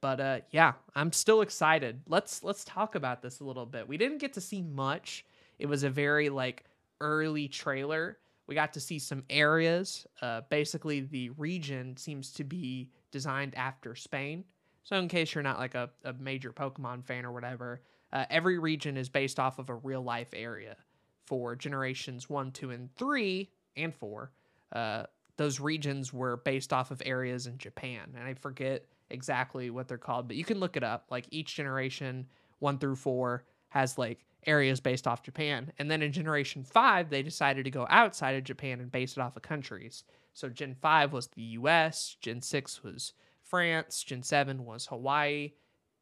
But 0.01 0.19
uh 0.19 0.39
yeah, 0.51 0.73
I'm 0.95 1.11
still 1.11 1.41
excited. 1.41 2.01
Let's 2.07 2.43
let's 2.43 2.63
talk 2.65 2.95
about 2.95 3.21
this 3.21 3.39
a 3.39 3.43
little 3.43 3.65
bit. 3.65 3.88
We 3.88 3.97
didn't 3.97 4.19
get 4.19 4.33
to 4.33 4.41
see 4.41 4.61
much. 4.61 5.25
It 5.57 5.67
was 5.67 5.83
a 5.83 5.89
very 5.89 6.29
like 6.29 6.65
early 7.01 7.47
trailer. 7.47 8.17
We 8.47 8.56
got 8.56 8.74
to 8.74 8.80
see 8.80 9.00
some 9.00 9.24
areas. 9.30 10.07
Uh 10.21 10.42
basically 10.50 11.01
the 11.01 11.30
region 11.31 11.97
seems 11.97 12.31
to 12.34 12.43
be 12.43 12.89
designed 13.12 13.55
after 13.55 13.96
Spain. 13.96 14.43
So 14.84 14.98
in 14.98 15.08
case 15.08 15.34
you're 15.34 15.43
not 15.43 15.58
like 15.58 15.74
a, 15.74 15.89
a 16.03 16.13
major 16.13 16.51
Pokemon 16.51 17.05
fan 17.05 17.25
or 17.25 17.31
whatever, 17.31 17.81
uh, 18.13 18.25
every 18.29 18.60
region 18.60 18.98
is 18.98 19.10
based 19.10 19.39
off 19.39 19.58
of 19.58 19.69
a 19.69 19.75
real 19.75 20.01
life 20.01 20.29
area 20.34 20.77
for 21.25 21.55
generations 21.55 22.29
one, 22.29 22.51
two, 22.51 22.69
and 22.69 22.96
three, 22.96 23.50
and 23.75 23.93
four. 23.93 24.31
Uh, 24.72 25.03
those 25.38 25.60
regions 25.60 26.13
were 26.13 26.38
based 26.38 26.72
off 26.72 26.91
of 26.91 27.01
areas 27.05 27.48
in 27.48 27.58
Japan. 27.58 28.13
And 28.15 28.24
I 28.24 28.36
forget 28.36 28.86
exactly 29.10 29.69
what 29.69 29.88
they're 29.88 29.98
called, 29.98 30.27
but 30.27 30.38
you 30.38 30.46
can 30.46 30.60
look 30.60 30.77
it 30.77 30.84
up. 30.84 31.05
Like 31.10 31.25
each 31.31 31.55
generation, 31.55 32.27
one 32.60 32.77
through 32.77 32.96
four, 32.96 33.43
has 33.69 33.98
like 33.98 34.24
areas 34.45 34.79
based 34.79 35.07
off 35.07 35.23
Japan. 35.23 35.71
And 35.79 35.89
then 35.89 36.01
in 36.01 36.11
generation 36.11 36.63
five, 36.63 37.09
they 37.09 37.23
decided 37.23 37.65
to 37.65 37.71
go 37.71 37.87
outside 37.89 38.35
of 38.35 38.43
Japan 38.43 38.79
and 38.79 38.91
base 38.91 39.17
it 39.17 39.19
off 39.19 39.35
of 39.35 39.41
countries. 39.41 40.03
So 40.33 40.49
Gen 40.49 40.75
5 40.81 41.13
was 41.13 41.27
the 41.27 41.41
US, 41.41 42.17
Gen 42.19 42.41
6 42.41 42.83
was 42.83 43.13
France, 43.41 44.03
Gen 44.03 44.21
7 44.21 44.65
was 44.65 44.85
Hawaii, 44.87 45.53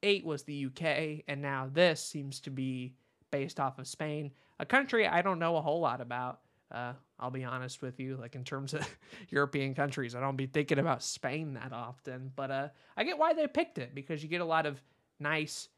8 0.02 0.26
was 0.26 0.44
the 0.44 0.66
UK, 0.66 1.24
and 1.28 1.42
now 1.42 1.70
this 1.72 2.04
seems 2.04 2.40
to 2.42 2.50
be 2.50 2.96
based 3.32 3.60
off 3.60 3.80
of 3.80 3.88
Spain, 3.88 4.32
a 4.60 4.66
country 4.66 5.08
I 5.08 5.22
don't 5.22 5.40
know 5.40 5.58
a 5.58 5.62
whole 5.62 5.80
lot 5.80 6.02
about. 6.02 6.40
Uh, 6.72 6.94
I'll 7.20 7.30
be 7.30 7.44
honest 7.44 7.84
with 7.84 8.00
you, 8.00 8.18
like 8.18 8.34
in 8.34 8.44
terms 8.44 8.74
of 8.74 8.88
European 9.30 9.76
countries, 9.76 10.16
I 10.16 10.20
don't 10.20 10.36
be 10.36 10.48
thinking 10.48 10.80
about 10.80 11.04
Spain 11.04 11.54
that 11.54 11.72
often, 11.72 12.32
but 12.36 12.50
uh, 12.50 12.68
I 12.98 13.04
get 13.04 13.20
why 13.20 13.34
they 13.34 13.46
picked 13.46 13.78
it 13.78 13.94
because 13.94 14.24
you 14.24 14.30
get 14.30 14.42
a 14.42 14.46
lot 14.46 14.66
of 14.66 14.82
nice, 15.20 15.70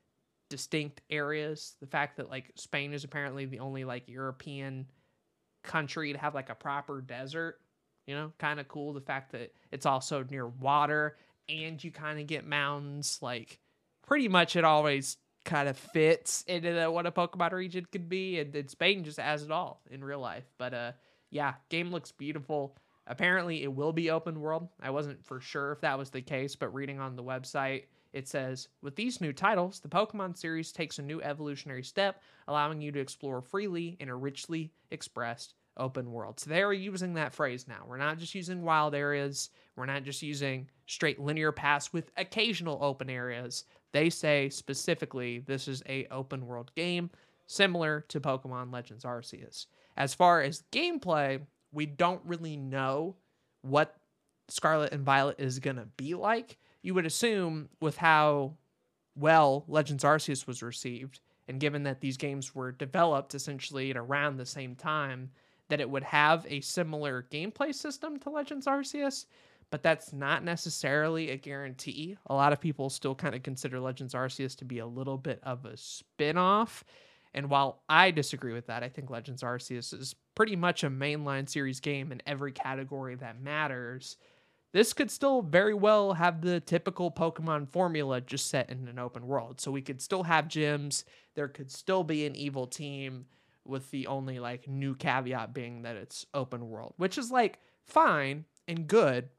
distinct 0.50 1.02
areas. 1.10 1.76
The 1.80 1.88
fact 1.88 2.18
that 2.18 2.30
like 2.30 2.52
Spain 2.56 2.94
is 2.94 3.04
apparently 3.04 3.46
the 3.46 3.60
only 3.60 3.86
like 3.86 4.08
European 4.08 4.88
country 5.64 6.14
to 6.14 6.20
have 6.20 6.36
like 6.36 6.50
a 6.50 6.56
proper 6.56 7.02
desert, 7.02 7.60
you 8.08 8.16
know, 8.16 8.32
kind 8.38 8.60
of 8.60 8.68
cool. 8.68 8.94
The 8.94 9.02
fact 9.02 9.32
that 9.32 9.54
it's 9.72 9.86
also 9.86 10.26
near 10.30 10.48
water 10.48 11.18
and 11.50 11.84
you 11.84 11.92
kind 11.92 12.20
of 12.20 12.28
get 12.28 12.46
mountains, 12.46 13.20
like 13.22 13.60
pretty 14.06 14.28
much 14.28 14.56
it 14.56 14.64
always 14.64 15.18
kind 15.44 15.70
of 15.70 15.78
fits 15.78 16.44
into 16.48 16.74
the, 16.74 16.90
what 16.90 17.06
a 17.06 17.12
Pokemon 17.12 17.52
region 17.52 17.86
could 17.92 18.10
be, 18.10 18.40
and, 18.40 18.56
and 18.56 18.70
Spain 18.70 19.04
just 19.04 19.20
has 19.20 19.44
it 19.44 19.52
all 19.52 19.82
in 19.92 20.04
real 20.04 20.20
life. 20.20 20.46
But 20.58 20.74
uh, 20.74 20.92
yeah, 21.30 21.54
game 21.70 21.92
looks 21.92 22.12
beautiful. 22.12 22.76
Apparently, 23.08 23.62
it 23.62 23.72
will 23.72 23.94
be 23.94 24.10
open 24.10 24.42
world. 24.42 24.70
I 24.82 24.90
wasn't 24.90 25.24
for 25.24 25.40
sure 25.40 25.72
if 25.72 25.82
that 25.82 25.98
was 25.98 26.10
the 26.10 26.22
case, 26.22 26.56
but 26.56 26.74
reading 26.74 27.00
on 27.00 27.16
the 27.16 27.24
website, 27.24 27.84
it 28.16 28.30
says 28.30 28.70
with 28.82 28.96
these 28.96 29.20
new 29.20 29.34
titles, 29.34 29.82
the 29.82 29.90
Pokemon 29.90 30.38
series 30.38 30.72
takes 30.72 31.00
a 31.00 31.04
new 31.04 31.22
evolutionary 31.22 31.84
step, 31.84 32.22
allowing 32.48 32.80
you 32.82 32.92
to 32.94 33.00
explore 33.00 33.42
freely 33.42 33.98
in 34.00 34.08
a 34.08 34.16
richly 34.16 34.72
expressed 34.90 35.54
open 35.76 36.10
world. 36.12 36.40
So 36.40 36.50
they're 36.50 36.72
using 36.72 37.16
that 37.16 37.34
phrase 37.34 37.68
now. 37.68 37.84
We're 37.86 37.98
not 37.98 38.18
just 38.18 38.34
using 38.34 38.64
wild 38.64 38.96
areas. 38.96 39.50
We're 39.76 39.86
not 39.86 40.04
just 40.04 40.22
using 40.22 40.70
straight 40.88 41.20
linear 41.20 41.52
paths 41.52 41.92
with 41.92 42.10
occasional 42.16 42.80
open 42.82 43.10
areas. 43.10 43.66
They 43.92 44.10
say 44.10 44.48
specifically 44.48 45.40
this 45.40 45.68
is 45.68 45.84
a 45.90 46.08
open 46.10 46.48
world 46.48 46.72
game. 46.74 47.10
similar 47.48 48.06
to 48.10 48.20
Pokemon 48.20 48.74
Legends 48.74 49.04
Arceus. 49.04 49.68
As 49.98 50.14
far 50.14 50.42
as 50.42 50.64
gameplay, 50.72 51.42
we 51.72 51.86
don't 51.86 52.22
really 52.26 52.58
know 52.58 53.16
what 53.62 53.96
Scarlet 54.48 54.94
and 54.94 55.04
Violet 55.04 55.40
is 55.40 55.60
going 55.60 55.78
to 55.78 55.88
be 55.98 56.14
like. 56.16 56.58
You 56.86 56.94
would 56.94 57.08
assume, 57.08 57.70
with 57.82 57.98
how 57.98 58.58
well 59.16 59.66
Legends 59.68 60.04
Arceus 60.04 60.46
was 60.46 60.62
received, 60.62 61.20
and 61.48 61.60
given 61.60 61.82
that 61.82 62.00
these 62.00 62.16
games 62.16 62.54
were 62.54 62.72
developed 62.72 63.34
essentially 63.34 63.90
at 63.90 63.98
around 63.98 64.38
the 64.38 64.46
same 64.46 64.76
time, 64.76 65.32
that 65.70 65.82
it 65.82 65.90
would 65.90 66.04
have 66.04 66.46
a 66.48 66.62
similar 66.62 67.26
gameplay 67.32 67.74
system 67.74 68.20
to 68.20 68.30
Legends 68.30 68.68
Arceus, 68.68 69.26
but 69.72 69.82
that's 69.82 70.14
not 70.14 70.44
necessarily 70.44 71.32
a 71.32 71.38
guarantee. 71.38 72.18
A 72.28 72.36
lot 72.36 72.54
of 72.54 72.62
people 72.62 72.92
still 72.92 73.16
kind 73.16 73.34
of 73.34 73.42
consider 73.42 73.80
Legends 73.80 74.14
Arceus 74.14 74.56
to 74.58 74.66
be 74.66 74.78
a 74.78 74.86
little 74.86 75.18
bit 75.18 75.40
of 75.42 75.66
a 75.66 75.76
spin 75.76 76.38
off. 76.38 76.84
And 77.34 77.50
while 77.50 77.82
I 77.90 78.12
disagree 78.12 78.54
with 78.54 78.68
that, 78.68 78.84
I 78.84 78.90
think 78.90 79.10
Legends 79.10 79.42
Arceus 79.42 79.92
is 79.92 80.14
pretty 80.36 80.56
much 80.56 80.84
a 80.84 80.90
mainline 80.92 81.50
series 81.50 81.80
game 81.80 82.12
in 82.12 82.22
every 82.28 82.52
category 82.52 83.16
that 83.16 83.42
matters. 83.42 84.18
This 84.76 84.92
could 84.92 85.10
still 85.10 85.42
very 85.42 85.74
well 85.74 86.16
have 86.16 86.42
the 86.42 86.60
typical 86.60 87.10
Pokemon 87.10 87.70
formula 87.70 88.20
just 88.20 88.50
set 88.50 88.70
in 88.70 88.90
an 88.90 89.00
open 89.00 89.26
world. 89.26 89.62
So 89.62 89.72
we 89.72 89.82
could 89.82 90.02
still 90.02 90.24
have 90.24 90.50
gyms, 90.50 91.06
there 91.34 91.48
could 91.48 91.72
still 91.72 92.04
be 92.04 92.26
an 92.26 92.36
evil 92.36 92.68
team, 92.68 93.28
with 93.64 93.90
the 93.92 94.08
only 94.08 94.38
like 94.38 94.68
new 94.68 94.94
caveat 94.94 95.54
being 95.54 95.84
that 95.84 95.96
it's 95.96 96.26
open 96.34 96.70
world, 96.70 96.94
which 96.98 97.18
is 97.18 97.32
like 97.32 97.60
fine 97.86 98.44
and 98.68 98.86
good. 98.86 99.30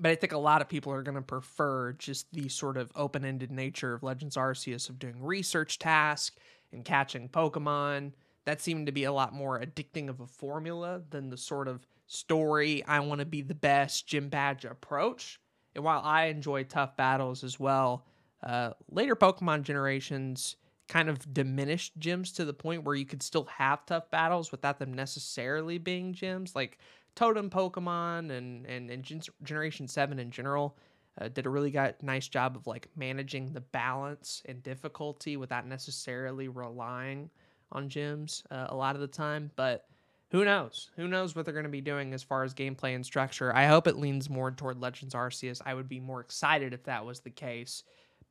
But 0.00 0.12
I 0.12 0.14
think 0.14 0.32
a 0.32 0.38
lot 0.38 0.62
of 0.62 0.70
people 0.70 0.90
are 0.90 1.02
going 1.02 1.16
to 1.16 1.20
prefer 1.20 1.92
just 1.92 2.32
the 2.32 2.48
sort 2.48 2.78
of 2.78 2.90
open 2.96 3.26
ended 3.26 3.52
nature 3.52 3.92
of 3.92 4.02
Legends 4.02 4.38
Arceus 4.38 4.88
of 4.88 4.98
doing 4.98 5.22
research 5.22 5.78
tasks 5.78 6.40
and 6.72 6.82
catching 6.82 7.28
Pokemon. 7.28 8.12
That 8.46 8.62
seemed 8.62 8.86
to 8.86 8.92
be 8.92 9.04
a 9.04 9.12
lot 9.12 9.34
more 9.34 9.60
addicting 9.60 10.08
of 10.08 10.20
a 10.20 10.26
formula 10.26 11.02
than 11.10 11.28
the 11.28 11.36
sort 11.36 11.68
of 11.68 11.86
story, 12.06 12.84
I 12.86 13.00
want 13.00 13.20
to 13.20 13.26
be 13.26 13.42
the 13.42 13.54
best 13.54 14.06
gym 14.06 14.28
badge 14.28 14.64
approach. 14.64 15.40
And 15.74 15.84
while 15.84 16.00
I 16.02 16.26
enjoy 16.26 16.64
tough 16.64 16.96
battles 16.96 17.44
as 17.44 17.60
well, 17.60 18.06
uh, 18.42 18.70
later 18.90 19.16
Pokemon 19.16 19.62
generations 19.62 20.56
kind 20.88 21.08
of 21.08 21.34
diminished 21.34 21.98
gyms 21.98 22.34
to 22.36 22.44
the 22.44 22.52
point 22.54 22.84
where 22.84 22.94
you 22.94 23.04
could 23.04 23.22
still 23.22 23.44
have 23.44 23.84
tough 23.86 24.10
battles 24.10 24.52
without 24.52 24.78
them 24.78 24.94
necessarily 24.94 25.78
being 25.78 26.14
gyms. 26.14 26.54
Like 26.54 26.78
Totem 27.14 27.50
Pokemon 27.50 28.30
and 28.30 28.66
and, 28.66 28.90
and 28.90 29.02
Gen- 29.02 29.22
Generation 29.42 29.88
Seven 29.88 30.18
in 30.18 30.30
general 30.30 30.78
uh, 31.20 31.28
did 31.28 31.46
a 31.46 31.50
really 31.50 31.70
got 31.70 32.02
nice 32.02 32.28
job 32.28 32.56
of 32.56 32.66
like 32.66 32.88
managing 32.94 33.52
the 33.52 33.60
balance 33.60 34.42
and 34.44 34.62
difficulty 34.62 35.36
without 35.36 35.66
necessarily 35.66 36.48
relying 36.48 37.30
on 37.72 37.88
gyms 37.88 38.42
uh, 38.50 38.66
a 38.68 38.76
lot 38.76 38.94
of 38.94 39.00
the 39.00 39.08
time. 39.08 39.50
But 39.56 39.86
who 40.30 40.44
knows? 40.44 40.90
Who 40.96 41.08
knows 41.08 41.34
what 41.34 41.44
they're 41.44 41.54
going 41.54 41.64
to 41.64 41.70
be 41.70 41.80
doing 41.80 42.12
as 42.12 42.22
far 42.22 42.42
as 42.42 42.54
gameplay 42.54 42.94
and 42.94 43.06
structure? 43.06 43.54
I 43.54 43.66
hope 43.66 43.86
it 43.86 43.96
leans 43.96 44.28
more 44.28 44.50
toward 44.50 44.80
Legends 44.80 45.14
Arceus. 45.14 45.62
I 45.64 45.74
would 45.74 45.88
be 45.88 46.00
more 46.00 46.20
excited 46.20 46.72
if 46.72 46.84
that 46.84 47.04
was 47.04 47.20
the 47.20 47.30
case 47.30 47.84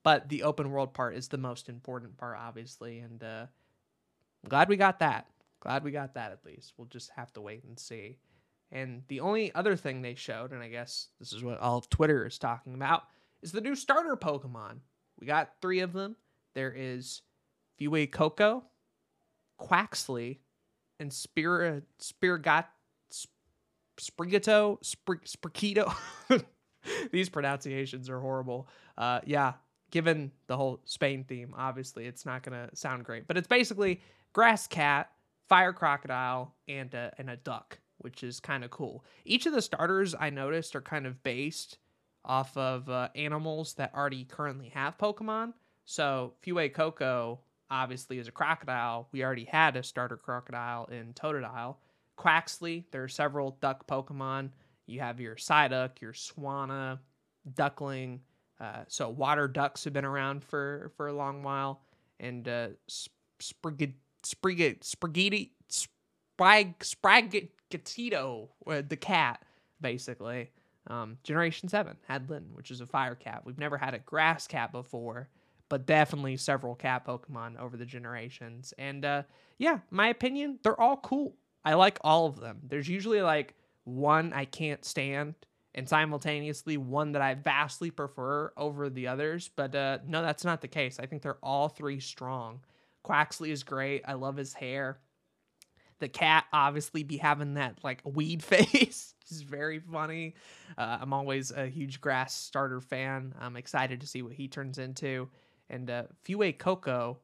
but 0.05 0.29
the 0.29 0.43
open 0.43 0.69
world 0.69 0.93
part 0.93 1.15
is 1.15 1.27
the 1.27 1.39
most 1.39 1.67
important 1.67 2.15
part, 2.15 2.37
obviously. 2.39 2.99
And 2.99 3.23
uh, 3.23 3.47
glad 4.47 4.69
we 4.69 4.77
got 4.77 4.99
that. 4.99 5.25
Glad 5.61 5.83
we 5.83 5.89
got 5.89 6.13
that 6.13 6.31
at 6.31 6.45
least. 6.45 6.73
We'll 6.77 6.87
just 6.87 7.09
have 7.15 7.33
to 7.33 7.41
wait 7.41 7.63
and 7.63 7.77
see. 7.77 8.19
And 8.71 9.01
the 9.07 9.21
only 9.21 9.53
other 9.55 9.75
thing 9.75 10.03
they 10.03 10.13
showed, 10.13 10.51
and 10.51 10.61
I 10.61 10.69
guess 10.69 11.07
this 11.19 11.33
is 11.33 11.43
what 11.43 11.59
all 11.59 11.81
Twitter 11.81 12.23
is 12.27 12.37
talking 12.37 12.75
about, 12.75 13.05
is 13.41 13.51
the 13.51 13.61
new 13.61 13.75
starter 13.75 14.15
Pokemon. 14.15 14.77
We 15.19 15.25
got 15.25 15.53
three 15.59 15.79
of 15.79 15.91
them. 15.91 16.15
There 16.53 16.73
is 16.75 17.23
Fuecoco, 17.81 18.61
Quaxly, 19.59 20.37
and 20.99 21.11
Spir 21.11 21.83
Spirigot 21.99 22.65
Sprigato 23.97 24.77
Sprigito. 24.83 25.95
These 27.11 27.29
pronunciations 27.29 28.09
are 28.09 28.19
horrible. 28.19 28.67
Uh, 28.97 29.21
yeah, 29.25 29.53
given 29.91 30.31
the 30.47 30.57
whole 30.57 30.81
Spain 30.85 31.23
theme, 31.23 31.53
obviously 31.57 32.05
it's 32.05 32.25
not 32.25 32.43
to 32.43 32.69
sound 32.73 33.05
great. 33.05 33.27
But 33.27 33.37
it's 33.37 33.47
basically 33.47 34.01
grass 34.33 34.67
cat, 34.67 35.11
fire 35.47 35.73
crocodile, 35.73 36.53
and 36.67 36.93
a, 36.93 37.13
and 37.17 37.29
a 37.29 37.37
duck, 37.37 37.79
which 37.99 38.23
is 38.23 38.39
kind 38.39 38.63
of 38.63 38.69
cool. 38.71 39.03
Each 39.23 39.45
of 39.45 39.53
the 39.53 39.61
starters 39.61 40.13
I 40.19 40.29
noticed 40.29 40.75
are 40.75 40.81
kind 40.81 41.07
of 41.07 41.23
based 41.23 41.77
off 42.23 42.55
of 42.57 42.89
uh, 42.89 43.09
animals 43.15 43.75
that 43.75 43.93
already 43.95 44.25
currently 44.25 44.69
have 44.69 44.97
Pokemon. 44.97 45.53
So 45.85 46.33
Fuecoco 46.45 47.39
obviously 47.69 48.19
is 48.19 48.27
a 48.27 48.31
crocodile. 48.31 49.07
We 49.11 49.23
already 49.23 49.45
had 49.45 49.75
a 49.75 49.83
starter 49.83 50.17
crocodile 50.17 50.85
in 50.85 51.13
Totodile. 51.13 51.75
Quaxly, 52.17 52.85
there 52.91 53.03
are 53.03 53.09
several 53.09 53.57
duck 53.61 53.87
Pokemon. 53.87 54.49
You 54.87 54.99
have 54.99 55.19
your 55.19 55.35
Psyduck, 55.35 55.99
your 56.01 56.13
Swanna, 56.13 56.99
Ducklett, 57.53 58.19
uh, 58.59 58.83
so 58.87 59.09
water 59.09 59.47
ducks 59.47 59.83
have 59.83 59.93
been 59.93 60.05
around 60.05 60.43
for 60.43 60.91
for 60.95 61.07
a 61.07 61.13
long 61.13 61.43
while, 61.43 61.81
and 62.19 62.47
uh, 62.47 62.67
Sprigid 63.41 63.93
Sprigid 64.23 64.79
Sprigidi 64.79 65.51
Sprag 65.69 66.75
Spragatito, 66.79 68.47
uh, 68.67 68.81
the 68.87 68.97
cat, 68.97 69.41
basically. 69.81 70.51
Um, 70.87 71.17
Generation 71.23 71.67
Seven 71.67 71.97
had 72.07 72.29
Litten, 72.29 72.53
which 72.53 72.71
is 72.71 72.79
a 72.79 72.85
fire 72.85 73.15
cat. 73.15 73.41
We've 73.43 73.57
never 73.57 73.77
had 73.77 73.93
a 73.93 73.99
grass 73.99 74.47
cat 74.47 74.71
before, 74.71 75.29
but 75.69 75.85
definitely 75.85 76.37
several 76.37 76.75
cat 76.75 77.05
Pokemon 77.05 77.59
over 77.59 77.77
the 77.77 77.85
generations. 77.85 78.73
And 78.77 79.03
uh, 79.03 79.23
yeah, 79.57 79.79
my 79.89 80.07
opinion, 80.09 80.59
they're 80.63 80.79
all 80.79 80.97
cool. 80.97 81.35
I 81.63 81.73
like 81.73 81.97
all 82.01 82.27
of 82.27 82.39
them. 82.39 82.59
There's 82.63 82.87
usually 82.87 83.21
like 83.21 83.55
one 83.83 84.33
I 84.33 84.45
can't 84.45 84.85
stand 84.85 85.35
and 85.73 85.89
simultaneously 85.89 86.77
one 86.77 87.11
that 87.11 87.21
I 87.21 87.33
vastly 87.33 87.91
prefer 87.91 88.51
over 88.55 88.89
the 88.89 89.07
others. 89.07 89.49
But 89.55 89.75
uh, 89.75 89.99
no, 90.07 90.21
that's 90.21 90.45
not 90.45 90.61
the 90.61 90.67
case. 90.67 90.99
I 90.99 91.05
think 91.05 91.21
they're 91.21 91.37
all 91.43 91.67
three 91.67 91.99
strong. 91.99 92.61
Quaxly 93.05 93.49
is 93.49 93.63
great. 93.63 94.03
I 94.07 94.13
love 94.13 94.37
his 94.37 94.53
hair. 94.53 94.99
The 95.99 96.07
cat 96.07 96.45
obviously 96.51 97.03
be 97.03 97.17
having 97.17 97.55
that 97.55 97.79
like 97.83 98.01
weed 98.05 98.43
face. 98.43 99.13
is 99.29 99.41
very 99.41 99.79
funny. 99.79 100.35
Uh, 100.77 100.99
I'm 101.01 101.13
always 101.13 101.51
a 101.51 101.67
huge 101.67 101.99
grass 101.99 102.33
starter 102.33 102.79
fan. 102.79 103.33
I'm 103.39 103.57
excited 103.57 104.01
to 104.01 104.07
see 104.07 104.21
what 104.21 104.33
he 104.33 104.47
turns 104.47 104.77
into. 104.77 105.29
And 105.69 105.89
uh, 105.89 106.03
Fuecoco, 106.25 107.17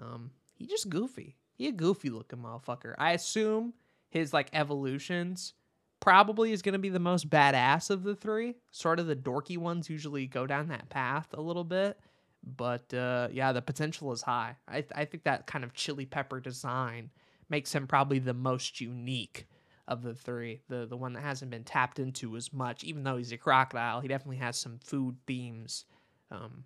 um, 0.00 0.30
he 0.54 0.66
just 0.66 0.88
goofy. 0.88 1.36
He 1.54 1.68
a 1.68 1.72
goofy 1.72 2.10
looking 2.10 2.40
motherfucker. 2.40 2.94
I 2.98 3.12
assume 3.12 3.74
his 4.08 4.32
like 4.32 4.48
evolutions 4.52 5.54
probably 6.00 6.52
is 6.52 6.62
going 6.62 6.74
to 6.74 6.78
be 6.78 6.88
the 6.88 6.98
most 6.98 7.30
badass 7.30 7.90
of 7.90 8.02
the 8.02 8.14
three. 8.14 8.54
Sort 8.70 9.00
of 9.00 9.06
the 9.06 9.16
dorky 9.16 9.56
ones 9.56 9.88
usually 9.88 10.26
go 10.26 10.46
down 10.46 10.68
that 10.68 10.88
path 10.88 11.28
a 11.32 11.40
little 11.40 11.64
bit. 11.64 11.98
But 12.44 12.92
uh, 12.94 13.28
yeah, 13.32 13.52
the 13.52 13.62
potential 13.62 14.12
is 14.12 14.22
high. 14.22 14.56
I, 14.68 14.82
th- 14.82 14.92
I 14.94 15.04
think 15.04 15.24
that 15.24 15.46
kind 15.46 15.64
of 15.64 15.74
chili 15.74 16.06
pepper 16.06 16.40
design 16.40 17.10
makes 17.48 17.74
him 17.74 17.86
probably 17.86 18.18
the 18.18 18.34
most 18.34 18.80
unique 18.80 19.46
of 19.88 20.02
the 20.02 20.14
three. 20.14 20.60
The 20.68 20.86
the 20.86 20.96
one 20.96 21.12
that 21.14 21.22
hasn't 21.22 21.50
been 21.50 21.64
tapped 21.64 21.98
into 21.98 22.36
as 22.36 22.52
much, 22.52 22.84
even 22.84 23.02
though 23.02 23.16
he's 23.16 23.32
a 23.32 23.36
crocodile. 23.36 24.00
He 24.00 24.08
definitely 24.08 24.38
has 24.38 24.56
some 24.56 24.78
food 24.78 25.16
themes, 25.26 25.86
um, 26.30 26.64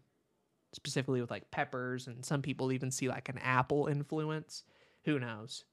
specifically 0.72 1.20
with 1.20 1.30
like 1.30 1.50
peppers, 1.50 2.06
and 2.06 2.24
some 2.24 2.42
people 2.42 2.72
even 2.72 2.90
see 2.90 3.08
like 3.08 3.28
an 3.28 3.38
apple 3.38 3.86
influence. 3.86 4.64
Who 5.04 5.18
knows? 5.18 5.64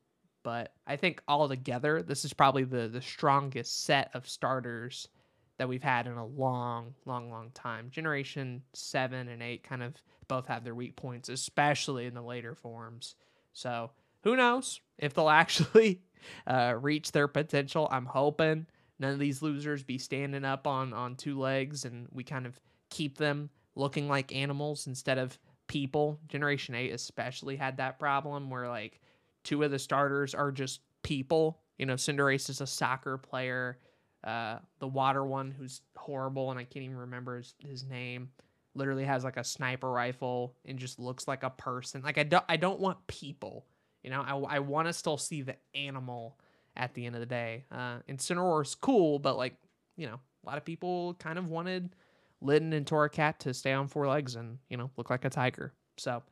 but 0.47 0.71
I 0.87 0.95
think 0.95 1.21
all 1.27 1.49
together, 1.49 2.01
this 2.01 2.23
is 2.23 2.31
probably 2.31 2.63
the 2.63 2.87
the 2.87 3.01
strongest 3.01 3.83
set 3.83 4.11
of 4.13 4.29
starters 4.29 5.09
that 5.57 5.67
we've 5.67 5.83
had 5.83 6.07
in 6.07 6.13
a 6.13 6.25
long, 6.25 6.93
long, 7.05 7.29
long 7.29 7.51
time. 7.53 7.89
Generation 7.89 8.61
seven 8.71 9.27
and 9.27 9.43
eight 9.43 9.63
kind 9.63 9.83
of 9.83 9.95
both 10.29 10.47
have 10.47 10.63
their 10.63 10.73
weak 10.73 10.95
points, 10.95 11.27
especially 11.27 12.05
in 12.05 12.13
the 12.13 12.21
later 12.21 12.55
forms. 12.55 13.15
So 13.51 13.91
who 14.23 14.37
knows 14.37 14.79
if 14.97 15.13
they'll 15.13 15.27
actually 15.43 15.99
uh, 16.47 16.75
reach 16.79 17.11
their 17.11 17.27
potential? 17.27 17.89
I'm 17.91 18.05
hoping 18.05 18.67
none 18.99 19.11
of 19.11 19.19
these 19.19 19.41
losers 19.41 19.83
be 19.83 19.97
standing 19.97 20.45
up 20.45 20.65
on 20.65 20.93
on 20.93 21.17
two 21.17 21.37
legs, 21.37 21.83
and 21.83 22.07
we 22.13 22.23
kind 22.23 22.45
of 22.45 22.57
keep 22.89 23.17
them 23.17 23.49
looking 23.77 24.07
like 24.07 24.36
animals 24.36 24.88
instead 24.88 25.17
of 25.17 25.38
people. 25.67 26.19
Generation 26.27 26.75
eight 26.75 26.93
especially 26.93 27.55
had 27.55 27.77
that 27.77 28.00
problem 28.00 28.50
where 28.50 28.67
like 28.67 29.00
two 29.43 29.63
of 29.63 29.72
the 29.72 29.79
starters 29.79 30.34
are 30.34 30.51
just 30.51 30.81
people. 31.03 31.60
You 31.77 31.86
know, 31.86 31.93
Cinderace 31.93 32.50
is 32.50 32.62
a 32.62 32.67
soccer 32.67 33.17
player. 33.17 33.77
Uh, 34.24 34.57
the 34.79 34.88
water 34.88 35.24
one, 35.24 35.51
who's 35.51 35.81
horrible, 35.96 36.50
and 36.51 36.60
I 36.60 36.63
can't 36.63 36.84
even 36.84 36.98
remember 36.98 37.38
his, 37.38 37.53
his 37.60 37.84
name, 37.86 38.29
literally 38.74 39.05
has 39.05 39.24
like 39.24 39.38
a 39.38 39.43
sniper 39.43 39.89
rifle 39.89 40.55
and 40.65 40.77
just 40.77 41.00
looks 41.00 41.27
like 41.27 41.43
a 41.43 41.50
person. 41.51 42.01
Like 42.01 42.17
I 42.17 42.24
don't, 42.24 42.43
I 42.50 42.57
don't 42.57 42.79
want 42.79 43.05
people. 43.07 43.65
You 44.03 44.10
know, 44.10 44.22
I, 44.22 44.57
I 44.57 44.60
want 44.60 44.88
to 44.88 44.93
still 44.93 45.17
see 45.17 45.43
the 45.43 45.55
animal 45.75 46.39
at 46.75 46.93
the 46.93 47.05
end 47.05 47.15
of 47.15 47.19
the 47.19 47.25
day. 47.25 47.65
Uh, 47.72 48.00
is 48.07 48.75
cool, 48.75 49.19
but 49.19 49.38
like, 49.38 49.55
you 49.96 50.07
know, 50.07 50.19
a 50.43 50.46
lot 50.46 50.57
of 50.57 50.65
people 50.65 51.15
kind 51.15 51.38
of 51.38 51.48
wanted 51.48 51.96
Litten 52.41 52.74
and 52.74 52.86
Torracat 52.86 53.39
to 53.39 53.53
stay 53.53 53.74
on 53.74 53.88
four 53.88 54.08
legs 54.08 54.36
and, 54.36 54.60
you 54.70 54.77
know, 54.77 54.91
look 54.98 55.10
like 55.10 55.25
a 55.25 55.29
tiger. 55.29 55.74
So 55.98 56.24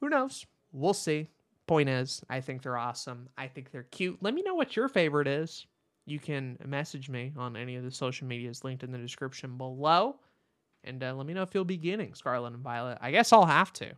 who 0.00 0.08
knows? 0.08 0.46
We'll 0.72 0.94
see 0.94 1.28
point 1.66 1.88
is, 1.88 2.22
I 2.28 2.40
think 2.40 2.62
they're 2.62 2.76
awesome. 2.76 3.28
I 3.38 3.48
think 3.48 3.70
they're 3.70 3.84
cute. 3.84 4.18
Let 4.20 4.34
me 4.34 4.42
know 4.42 4.54
what 4.54 4.76
your 4.76 4.88
favorite 4.88 5.26
is. 5.26 5.66
You 6.06 6.18
can 6.18 6.58
message 6.66 7.08
me 7.08 7.32
on 7.38 7.56
any 7.56 7.76
of 7.76 7.84
the 7.84 7.90
social 7.90 8.26
medias 8.26 8.64
linked 8.64 8.82
in 8.82 8.92
the 8.92 8.98
description 8.98 9.56
below. 9.56 10.16
And 10.82 11.02
uh, 11.02 11.14
let 11.14 11.26
me 11.26 11.32
know 11.32 11.42
if 11.42 11.54
you'll 11.54 11.64
be 11.64 11.78
getting 11.78 12.12
Scarlet 12.14 12.52
and 12.52 12.62
Violet. 12.62 12.98
I 13.00 13.10
guess 13.10 13.32
I'll 13.32 13.46
have 13.46 13.72
to. 13.74 13.92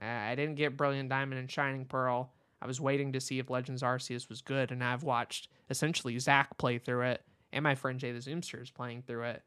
I 0.00 0.34
didn't 0.34 0.56
get 0.56 0.76
Brilliant 0.76 1.08
Diamond 1.08 1.40
and 1.40 1.50
Shining 1.50 1.84
Pearl. 1.84 2.32
I 2.60 2.66
was 2.66 2.80
waiting 2.80 3.12
to 3.12 3.20
see 3.20 3.38
if 3.38 3.50
Legends 3.50 3.82
Arceus 3.82 4.28
was 4.28 4.42
good, 4.42 4.72
and 4.72 4.82
I've 4.82 5.04
watched 5.04 5.48
essentially 5.70 6.18
Zach 6.18 6.58
play 6.58 6.78
through 6.78 7.02
it 7.02 7.22
and 7.52 7.62
my 7.62 7.74
friend 7.74 7.98
Jay 7.98 8.12
the 8.12 8.18
Zoomster 8.18 8.62
is 8.62 8.70
playing 8.70 9.02
through 9.02 9.24
it. 9.24 9.42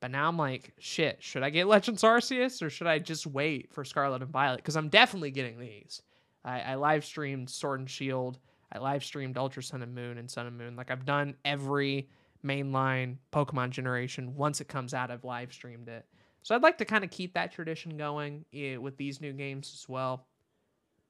But 0.00 0.10
now 0.10 0.28
I'm 0.28 0.36
like, 0.36 0.72
shit, 0.78 1.22
should 1.22 1.42
I 1.42 1.50
get 1.50 1.66
Legends 1.68 2.02
Arceus 2.02 2.62
or 2.62 2.70
should 2.70 2.86
I 2.86 2.98
just 2.98 3.26
wait 3.26 3.72
for 3.72 3.84
Scarlet 3.84 4.22
and 4.22 4.30
Violet? 4.30 4.56
Because 4.56 4.76
I'm 4.76 4.88
definitely 4.88 5.30
getting 5.30 5.58
these. 5.58 6.02
I, 6.44 6.60
I 6.60 6.74
live 6.76 7.04
streamed 7.04 7.50
Sword 7.50 7.80
and 7.80 7.90
Shield. 7.90 8.38
I 8.72 8.78
live 8.78 9.04
streamed 9.04 9.36
Ultra 9.36 9.62
Sun 9.62 9.82
and 9.82 9.94
Moon 9.94 10.18
and 10.18 10.30
Sun 10.30 10.46
and 10.46 10.56
Moon. 10.56 10.76
Like 10.76 10.90
I've 10.90 11.04
done 11.04 11.34
every 11.44 12.08
mainline 12.44 13.16
Pokemon 13.32 13.70
generation. 13.70 14.34
Once 14.34 14.60
it 14.60 14.68
comes 14.68 14.94
out, 14.94 15.10
I've 15.10 15.24
live 15.24 15.52
streamed 15.52 15.88
it. 15.88 16.06
So 16.42 16.54
I'd 16.54 16.62
like 16.62 16.78
to 16.78 16.84
kind 16.84 17.04
of 17.04 17.10
keep 17.10 17.34
that 17.34 17.52
tradition 17.52 17.96
going 17.96 18.44
eh, 18.54 18.76
with 18.76 18.96
these 18.96 19.20
new 19.20 19.32
games 19.32 19.70
as 19.74 19.88
well. 19.88 20.26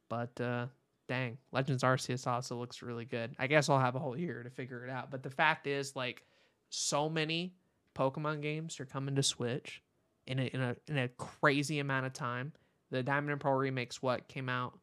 But 0.08 0.40
uh, 0.40 0.66
dang, 1.06 1.38
Legends 1.52 1.84
Arceus 1.84 2.26
also 2.26 2.56
looks 2.56 2.82
really 2.82 3.04
good. 3.04 3.34
I 3.38 3.46
guess 3.46 3.68
I'll 3.68 3.78
have 3.78 3.94
a 3.94 4.00
whole 4.00 4.16
year 4.16 4.42
to 4.42 4.50
figure 4.50 4.84
it 4.84 4.90
out. 4.90 5.10
But 5.10 5.22
the 5.22 5.30
fact 5.30 5.68
is, 5.68 5.94
like, 5.94 6.24
so 6.70 7.08
many 7.08 7.54
Pokemon 8.00 8.40
games 8.40 8.80
are 8.80 8.86
coming 8.86 9.14
to 9.16 9.22
Switch 9.22 9.82
in 10.26 10.38
a, 10.38 10.44
in 10.44 10.60
a 10.62 10.76
in 10.88 10.96
a 10.96 11.08
crazy 11.08 11.80
amount 11.80 12.06
of 12.06 12.14
time. 12.14 12.52
The 12.90 13.02
Diamond 13.02 13.32
and 13.32 13.40
Pearl 13.40 13.58
remakes 13.58 14.00
what 14.00 14.26
came 14.26 14.48
out 14.48 14.78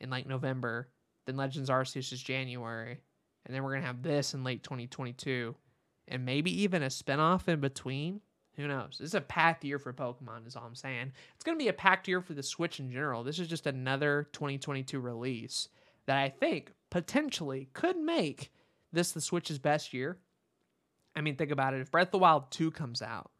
in 0.00 0.10
like 0.10 0.26
November, 0.26 0.88
then 1.26 1.36
Legends 1.36 1.70
Arceus 1.70 2.12
is 2.12 2.20
January, 2.20 2.98
and 3.44 3.54
then 3.54 3.62
we're 3.62 3.74
gonna 3.74 3.86
have 3.86 4.02
this 4.02 4.34
in 4.34 4.42
late 4.42 4.64
2022, 4.64 5.54
and 6.08 6.24
maybe 6.24 6.62
even 6.62 6.82
a 6.82 6.86
spinoff 6.86 7.46
in 7.46 7.60
between. 7.60 8.20
Who 8.56 8.66
knows? 8.66 8.96
This 8.98 9.08
is 9.08 9.14
a 9.14 9.20
packed 9.20 9.64
year 9.64 9.78
for 9.78 9.92
Pokemon, 9.92 10.46
is 10.46 10.56
all 10.56 10.64
I'm 10.64 10.74
saying. 10.74 11.12
It's 11.34 11.44
gonna 11.44 11.58
be 11.58 11.68
a 11.68 11.72
packed 11.72 12.08
year 12.08 12.20
for 12.20 12.34
the 12.34 12.42
Switch 12.42 12.80
in 12.80 12.90
general. 12.90 13.22
This 13.22 13.38
is 13.38 13.46
just 13.46 13.66
another 13.66 14.28
2022 14.32 14.98
release 14.98 15.68
that 16.06 16.16
I 16.16 16.30
think 16.30 16.72
potentially 16.90 17.68
could 17.74 17.96
make 17.96 18.50
this 18.92 19.12
the 19.12 19.20
Switch's 19.20 19.58
best 19.58 19.94
year 19.94 20.18
I 21.16 21.22
mean, 21.22 21.36
think 21.36 21.50
about 21.50 21.74
it. 21.74 21.80
If 21.80 21.90
Breath 21.90 22.08
of 22.08 22.12
the 22.12 22.18
Wild 22.18 22.50
2 22.50 22.70
comes 22.70 23.00
out, 23.00 23.30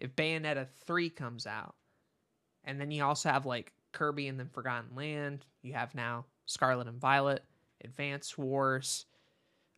if 0.00 0.16
Bayonetta 0.16 0.66
3 0.86 1.10
comes 1.10 1.46
out, 1.46 1.74
and 2.64 2.80
then 2.80 2.90
you 2.90 3.04
also 3.04 3.28
have 3.28 3.44
like 3.44 3.72
Kirby 3.92 4.26
and 4.26 4.40
then 4.40 4.48
Forgotten 4.48 4.96
Land, 4.96 5.44
you 5.62 5.74
have 5.74 5.94
now 5.94 6.24
Scarlet 6.46 6.88
and 6.88 7.00
Violet, 7.00 7.44
Advance 7.84 8.36
Wars, 8.38 9.04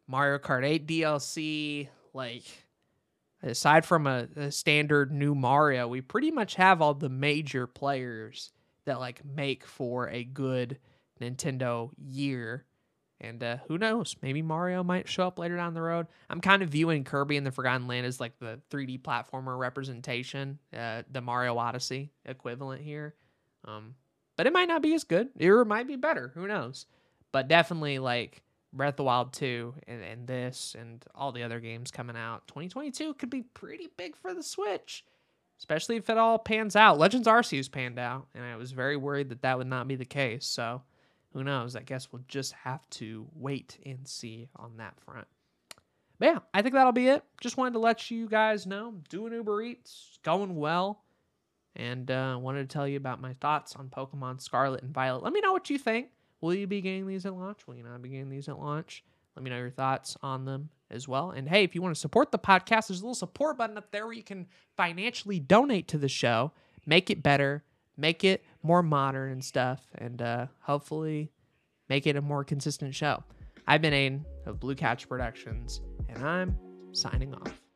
Mario 0.07 0.39
Kart 0.39 0.65
8 0.65 0.87
DLC, 0.87 1.89
like 2.15 2.45
aside 3.43 3.85
from 3.85 4.07
a, 4.07 4.29
a, 4.37 4.51
standard 4.51 5.13
new 5.13 5.35
Mario, 5.35 5.89
we 5.89 6.01
pretty 6.01 6.31
much 6.31 6.55
have 6.55 6.81
all 6.81 6.95
the 6.95 7.09
major 7.09 7.67
players 7.67 8.53
that 8.85 9.01
like 9.01 9.25
make 9.25 9.65
for 9.65 10.09
a 10.09 10.25
good 10.25 10.79
Nintendo 11.21 11.91
year. 11.97 12.65
And 13.21 13.43
uh, 13.43 13.57
who 13.67 13.79
knows? 13.79 14.15
Maybe 14.23 14.43
Mario 14.43 14.85
might 14.85 15.09
show 15.09 15.27
up 15.27 15.39
later 15.39 15.57
down 15.57 15.75
the 15.75 15.83
road. 15.83 16.07
I'm 16.31 16.41
kind 16.41 16.63
of 16.63 16.69
viewing 16.69 17.03
Kirby 17.03 17.37
and 17.37 17.47
the 17.47 17.51
Forgotten 17.51 17.89
Land 17.89 18.07
as 18.07 18.21
like 18.21 18.39
the 18.39 18.61
3D 18.71 19.03
platformer 19.03 19.59
representation, 19.59 20.59
uh, 20.77 21.03
the 21.11 21.21
Mario 21.21 21.59
Odyssey 21.59 22.13
equivalent 22.25 22.81
here. 22.81 23.15
Um, 23.65 23.97
but 24.37 24.47
it 24.47 24.53
might 24.53 24.69
not 24.69 24.83
be 24.83 24.95
as 24.95 25.03
good. 25.03 25.31
It 25.37 25.67
might 25.67 25.89
be 25.89 25.97
better. 25.97 26.31
Who 26.35 26.47
knows? 26.47 26.87
But 27.33 27.49
definitely 27.49 27.99
like 27.99 28.43
Breath 28.73 28.95
of 28.95 28.97
the 28.99 29.05
Wild 29.05 29.33
2 29.33 29.75
and, 29.89 30.03
and 30.03 30.27
this 30.27 30.77
and 30.79 31.05
all 31.15 31.33
the 31.33 31.43
other 31.43 31.59
games 31.59 31.91
coming 31.91 32.17
out. 32.17 32.47
2022 32.47 33.15
could 33.15 33.31
be 33.31 33.43
pretty 33.43 33.89
big 33.97 34.17
for 34.17 34.33
the 34.33 34.43
Switch, 34.43 35.05
especially 35.59 35.97
if 35.97 36.09
it 36.09 36.19
all 36.19 36.39
pans 36.39 36.77
out. 36.77 36.99
Legends 36.99 37.27
Arceus 37.27 37.71
panned 37.71 37.99
out, 37.99 38.29
and 38.35 38.45
I 38.45 38.57
was 38.57 38.71
very 38.71 38.97
worried 38.97 39.31
that 39.31 39.43
that 39.43 39.59
would 39.59 39.67
not 39.67 39.89
be 39.89 39.97
the 39.97 40.05
case. 40.05 40.47
So 40.47 40.83
who 41.33 41.45
knows? 41.45 41.77
I 41.77 41.83
guess 41.83 42.13
we'll 42.13 42.25
just 42.29 42.53
have 42.53 42.89
to 42.91 43.27
wait 43.35 43.79
and 43.85 44.07
see 44.07 44.49
on 44.57 44.79
that 44.79 44.99
front. 45.01 45.27
But 46.19 46.27
yeah, 46.27 46.39
I 46.53 46.63
think 46.63 46.75
that'll 46.75 46.93
be 46.93 47.09
it. 47.09 47.23
Just 47.41 47.57
wanted 47.57 47.75
to 47.75 47.79
let 47.79 48.11
you 48.11 48.29
guys 48.29 48.67
know 48.67 48.95
doing 49.09 49.33
Uber 49.33 49.63
Eats, 49.63 50.19
going 50.25 50.57
well, 50.57 51.05
and 51.77 52.11
uh, 52.11 52.39
wanted 52.41 52.69
to 52.69 52.73
tell 52.73 52.89
you 52.89 52.97
about 52.97 53.21
my 53.21 53.35
thoughts 53.35 53.77
on 53.77 53.89
Pokemon 53.89 54.41
Scarlet 54.41 54.83
and 54.83 54.93
Violet. 54.93 55.23
Let 55.23 55.33
me 55.33 55.41
know 55.41 55.53
what 55.53 55.71
you 55.71 55.79
think. 55.79 56.09
Will 56.41 56.55
you 56.55 56.67
be 56.67 56.81
getting 56.81 57.07
these 57.07 57.27
at 57.27 57.35
launch? 57.35 57.67
Will 57.67 57.77
you 57.77 57.83
not 57.83 58.03
be 58.03 58.09
getting 58.09 58.31
these 58.31 58.49
at 58.49 58.59
launch? 58.59 59.05
Let 59.37 59.45
me 59.45 59.51
know 59.51 59.59
your 59.59 59.71
thoughts 59.71 60.17
on 60.23 60.45
them 60.45 60.71
as 60.91 61.07
well. 61.07 61.31
And 61.31 61.49
hey, 61.49 61.63
if 61.63 61.75
you 61.75 61.83
want 61.83 61.95
to 61.95 62.01
support 62.01 62.33
the 62.33 62.39
podcast, 62.39 62.89
there's 62.89 63.01
a 63.01 63.05
little 63.05 63.15
support 63.15 63.57
button 63.57 63.79
up 63.79 63.91
there 63.93 64.05
where 64.05 64.15
you 64.15 64.23
can 64.23 64.47
financially 64.77 65.39
donate 65.39 65.87
to 65.89 65.99
the 65.99 66.09
show, 66.09 66.53
make 66.87 67.11
it 67.11 67.23
better, 67.23 67.63
make 67.97 68.25
it 68.25 68.45
more 68.69 68.83
modern 68.83 69.33
and 69.33 69.43
stuff, 69.43 69.81
and 69.95 70.21
uh, 70.21 70.47
hopefully 70.61 71.33
make 71.89 72.07
it 72.07 72.17
a 72.17 72.21
more 72.21 72.45
consistent 72.45 72.95
show. 72.95 73.25
I've 73.67 73.81
been 73.81 73.95
Aiden 73.95 74.25
of 74.47 74.61
Blue 74.61 74.75
Couch 74.75 75.09
Productions, 75.09 75.81
and 76.11 76.23
I'm 76.23 76.55
signing 76.93 77.35
off. 77.35 77.68